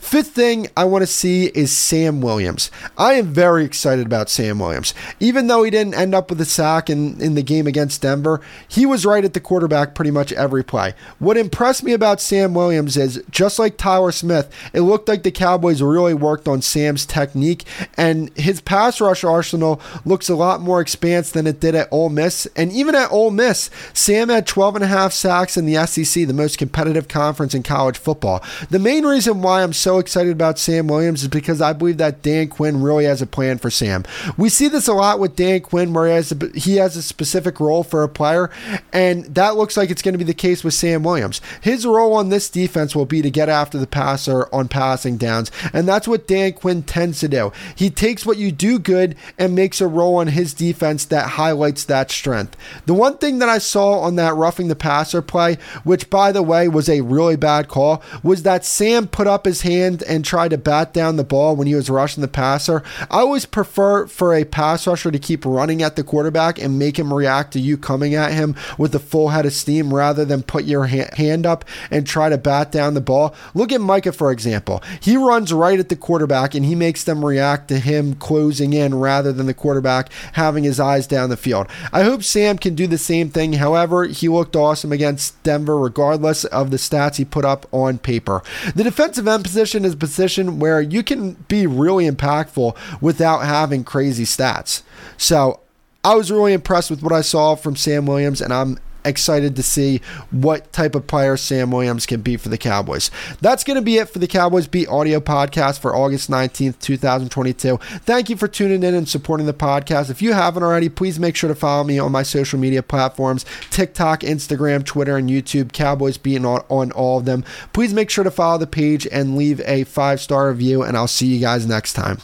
Fifth 0.03 0.33
thing 0.33 0.67
I 0.77 0.85
want 0.85 1.03
to 1.03 1.07
see 1.07 1.47
is 1.47 1.75
Sam 1.75 2.21
Williams. 2.21 2.73
I 2.99 3.15
am 3.15 3.33
very 3.33 3.65
excited 3.65 4.05
about 4.05 4.29
Sam 4.29 4.59
Williams. 4.59 4.95
Even 5.21 5.47
though 5.47 5.63
he 5.63 5.71
didn't 5.71 5.95
end 5.95 6.13
up 6.13 6.29
with 6.29 6.41
a 6.41 6.45
sack 6.45 6.91
in, 6.91 7.19
in 7.21 7.35
the 7.35 7.43
game 7.43 7.69
against 7.69 8.03
Denver, 8.03 8.41
he 8.69 8.85
was 8.85 9.07
right 9.07 9.25
at 9.25 9.33
the 9.33 9.41
quarterback 9.41 9.95
pretty 9.95 10.11
much 10.11 10.33
every 10.33 10.65
play. 10.65 10.95
What 11.21 11.37
impressed 11.39 11.85
me 11.85 11.93
about 11.93 12.21
Sam 12.21 12.53
Williams 12.53 12.97
is 12.97 13.23
just 13.31 13.61
like 13.61 13.79
Tyler 13.79 14.11
Smith, 14.11 14.53
it 14.75 14.81
looked 14.81 15.09
like 15.09 15.23
the 15.23 15.31
Cowboys 15.31 15.81
really 15.81 16.15
worked 16.15 16.49
on 16.49 16.61
Sam's 16.63 17.07
technique, 17.07 17.65
and 17.97 18.37
his 18.37 18.61
pass 18.61 19.01
rush 19.01 19.23
arsenal 19.23 19.81
looks 20.05 20.29
a 20.29 20.35
lot 20.35 20.61
more 20.61 20.81
expansive 20.81 21.33
than 21.33 21.47
it 21.47 21.61
did 21.61 21.77
at 21.77 21.89
Ole 21.93 22.11
Miss. 22.11 22.47
And 22.57 22.73
even 22.73 22.97
at 22.97 23.13
Ole 23.13 23.31
Miss, 23.31 23.71
Sam 23.95 24.31
had 24.31 24.49
12 24.49 24.75
and 24.75 24.85
a 24.85 24.89
half 24.89 25.13
sacks 25.13 25.57
in 25.57 25.65
the 25.65 25.87
SEC, 25.87 26.27
the 26.27 26.35
most 26.35 26.59
competitive 26.59 27.07
conference 27.07 27.55
in 27.55 27.63
college 27.63 27.97
football. 27.97 28.43
The 28.69 28.81
main 28.81 29.07
reason 29.07 29.43
why 29.43 29.63
I'm 29.63 29.73
so 29.73 29.92
excited 29.99 30.33
about 30.33 30.59
Sam 30.59 30.87
Williams 30.87 31.23
is 31.23 31.29
because 31.29 31.61
I 31.61 31.73
believe 31.73 31.99
that 31.99 32.23
Dan 32.23 32.49
Quinn 32.49 32.83
really 32.83 33.05
has 33.05 33.23
a 33.23 33.27
plan 33.27 33.59
for 33.59 33.71
Sam. 33.71 34.05
We 34.37 34.49
see 34.49 34.69
this 34.69 34.89
a 34.89 34.95
lot 34.95 35.19
with 35.19 35.37
Dan 35.37 35.61
Quinn 35.61 35.93
where 35.93 36.07
he 36.07 36.15
has 36.15 36.33
a, 36.33 36.51
he 36.55 36.77
has 36.77 36.97
a 36.97 37.03
specific 37.03 37.61
role 37.61 37.83
for 37.83 38.03
a 38.03 38.09
player, 38.09 38.51
and 38.93 39.25
that 39.27 39.57
looks 39.57 39.77
like 39.77 39.91
it's 39.91 40.03
going 40.03 40.15
to 40.15 40.19
be 40.19 40.25
the 40.25 40.35
case 40.35 40.65
with 40.65 40.75
Sam 40.75 41.03
Williams. 41.03 41.41
His 41.61 41.87
role 41.87 42.15
on 42.15 42.29
this 42.29 42.49
defense 42.49 42.95
will 42.95 43.07
be 43.07 43.23
to 43.23 43.31
get 43.31 43.49
after 43.49 43.79
the 43.79 43.87
passer 43.87 44.49
on 44.53 44.69
passing 44.69 45.17
downs, 45.17 45.51
and 45.73 45.89
that's 45.89 46.09
what 46.09 46.29
Dan 46.29 46.53
Quinn 46.53 46.83
tends 46.83 47.21
to 47.21 47.29
do. 47.29 47.53
He 47.75 47.91
takes 47.91 48.27
what 48.27 48.39
you 48.39 48.53
do 48.53 48.79
good 48.79 49.17
and 49.39 49.55
makes 49.55 49.81
a 49.81 49.87
role 49.87 50.17
on 50.17 50.29
his 50.29 50.55
defense 50.55 51.05
that 51.07 51.31
highlights 51.31 51.85
that 51.85 52.11
strength. 52.11 52.57
The 52.87 52.95
one 52.95 53.19
thing 53.19 53.39
that 53.39 53.49
I 53.49 53.59
saw 53.59 54.01
on 54.01 54.17
that 54.17 54.35
roughing 54.35 54.69
the 54.69 54.77
passer 54.77 55.23
play, 55.23 55.57
which 55.85 56.11
by 56.11 56.33
the 56.33 56.43
way 56.43 56.69
was 56.69 56.89
a 56.89 57.01
really 57.01 57.37
bad 57.37 57.69
call, 57.69 58.03
was 58.23 58.43
that 58.43 58.65
Sam 58.65 59.07
put 59.07 59.27
up 59.27 59.45
his 59.45 59.63
hand 59.63 59.82
and 59.83 60.25
try 60.25 60.49
to 60.49 60.59
bat 60.59 60.93
down 60.93 61.17
the 61.17 61.25
ball 61.25 61.57
when 61.57 61.67
he 61.67 61.75
was 61.75 61.91
rushing 61.91 62.21
the 62.21 62.29
passer. 62.29 62.83
I 63.11 63.19
always 63.21 63.47
prefer 63.47 64.07
for 64.07 64.35
a 64.35 64.45
pass 64.45 64.87
rusher 64.87 65.11
to 65.11 65.19
keep 65.19 65.45
running 65.45 65.83
at 65.83 65.97
the 65.97 66.05
quarterback 66.05 66.59
and 66.59 66.79
make 66.79 66.99
him 66.99 67.13
react 67.13 67.53
to 67.53 67.61
you 67.61 67.77
coming 67.77 68.15
at 68.15 68.33
him 68.33 68.55
with 68.79 68.95
a 68.95 68.99
full 68.99 69.31
head 69.31 69.47
of 69.47 69.53
steam 69.53 69.93
rather 69.93 70.25
than 70.25 70.43
put 70.43 70.65
your 70.65 70.87
hand 70.87 71.47
up 71.47 71.65
and 71.91 72.07
try 72.07 72.29
to 72.29 72.39
bat 72.39 72.71
down 72.71 72.95
the 72.95 73.01
ball. 73.01 73.35
Look 73.55 73.73
at 73.73 73.81
Micah, 73.81 74.13
for 74.13 74.31
example. 74.31 74.83
He 75.01 75.17
runs 75.17 75.53
right 75.53 75.79
at 75.79 75.89
the 75.89 75.97
quarterback 75.97 76.55
and 76.55 76.65
he 76.65 76.75
makes 76.75 77.05
them 77.05 77.25
react 77.25 77.69
to 77.69 77.79
him 77.79 78.15
closing 78.15 78.73
in 78.73 78.95
rather 78.95 79.33
than 79.33 79.47
the 79.47 79.55
quarterback 79.55 80.11
having 80.35 80.65
his 80.65 80.79
eyes 80.79 81.07
down 81.07 81.31
the 81.31 81.37
field. 81.37 81.67
I 81.93 82.03
hope 82.03 82.23
Sam 82.23 82.59
can 82.59 82.75
do 82.75 82.87
the 82.87 82.99
same 82.99 83.31
thing. 83.31 83.55
However, 83.55 84.05
he 84.05 84.29
looked 84.29 84.57
awesome 84.57 84.93
against 84.93 85.43
Denver 85.43 85.79
regardless 85.79 86.45
of 86.45 86.71
the 86.71 86.77
stats 86.77 87.17
he 87.17 87.25
put 87.25 87.45
up 87.45 87.67
on 87.73 87.99
paper. 87.99 88.43
The 88.75 88.85
defensive 88.85 89.27
end 89.27 89.45
position 89.45 89.72
is 89.75 89.95
a 89.95 89.97
position 89.97 90.59
where 90.59 90.81
you 90.81 91.03
can 91.03 91.33
be 91.49 91.67
really 91.67 92.09
impactful 92.09 92.77
without 93.01 93.41
having 93.41 93.85
crazy 93.85 94.25
stats. 94.25 94.83
So 95.17 95.61
I 96.05 96.15
was 96.15 96.31
really 96.31 96.53
impressed 96.53 96.91
with 96.91 97.03
what 97.03 97.13
I 97.13 97.21
saw 97.21 97.55
from 97.55 97.77
Sam 97.77 98.07
Williams, 98.07 98.41
and 98.41 98.53
I'm 98.53 98.79
excited 99.05 99.57
to 99.57 99.63
see 99.63 100.01
what 100.31 100.73
type 100.73 100.95
of 100.95 101.07
player 101.07 101.37
Sam 101.37 101.71
Williams 101.71 102.07
can 102.07 102.21
be 102.21 102.37
for 102.37 102.49
the 102.49 102.59
Cowboys. 102.59 103.11
That's 103.41 103.65
going 103.65 103.77
to 103.77 103.83
be 103.83 103.99
it 103.99 104.09
for 104.09 104.19
the 104.19 104.27
Cowboys 104.27 104.67
Beat 104.67 104.89
audio 104.89 105.21
podcast 105.21 105.81
for 105.81 105.95
August 105.95 106.31
19th, 106.31 106.79
2022. 106.81 107.77
Thank 108.05 108.31
you 108.31 108.37
for 108.37 108.49
tuning 108.49 108.83
in 108.83 108.95
and 108.95 109.09
supporting 109.09 109.47
the 109.47 109.55
podcast. 109.55 110.11
If 110.11 110.23
you 110.23 110.33
haven't 110.33 110.63
already, 110.63 110.89
please 110.89 111.19
make 111.19 111.37
sure 111.37 111.49
to 111.49 111.55
follow 111.55 111.85
me 111.85 111.99
on 111.99 112.13
my 112.13 112.23
social 112.23 112.59
media 112.59 112.83
platforms 112.83 113.45
TikTok, 113.71 114.21
Instagram, 114.21 114.85
Twitter, 114.85 115.17
and 115.17 115.29
YouTube. 115.29 115.73
Cowboys 115.73 116.19
Beat 116.19 116.45
on, 116.45 116.65
on 116.69 116.93
all 116.93 117.19
of 117.19 117.25
them. 117.25 117.45
Please 117.73 117.93
make 117.95 118.11
sure 118.11 118.25
to 118.25 118.31
follow 118.31 118.59
the 118.59 118.67
page 118.67 119.07
and 119.11 119.37
leave 119.37 119.61
a 119.65 119.85
five 119.85 120.21
star 120.21 120.49
review, 120.49 120.83
and 120.83 120.97
I'll 120.97 121.09
see 121.09 121.27
you 121.27 121.41
guys 121.41 121.67
next 121.67 121.95
time. 121.95 122.19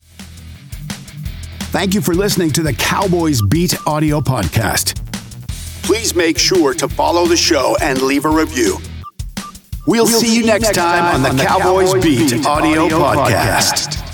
Thank 1.70 1.94
you 1.94 2.00
for 2.00 2.14
listening 2.14 2.50
to 2.52 2.62
the 2.62 2.73
Cowboys 2.73 3.42
Beat 3.42 3.75
audio 3.87 4.20
podcast 4.20 5.07
please 5.88 6.14
make 6.14 6.37
sure 6.38 6.75
to 6.75 6.87
follow 6.87 7.25
the 7.25 7.35
show 7.35 7.75
and 7.80 8.02
leave 8.02 8.26
a 8.26 8.28
review. 8.28 8.76
We'll, 9.87 10.04
we'll 10.04 10.21
see, 10.21 10.26
see 10.26 10.37
you 10.37 10.45
next 10.45 10.75
time, 10.75 11.00
time 11.02 11.14
on 11.14 11.23
the, 11.23 11.30
on 11.30 11.37
the 11.38 11.45
Cowboys, 11.45 11.95
Cowboys 11.95 12.04
Beat, 12.04 12.30
Beat 12.30 12.45
audio, 12.47 12.85
audio 12.85 12.99
podcast. 12.99 13.88
podcast. 13.88 14.07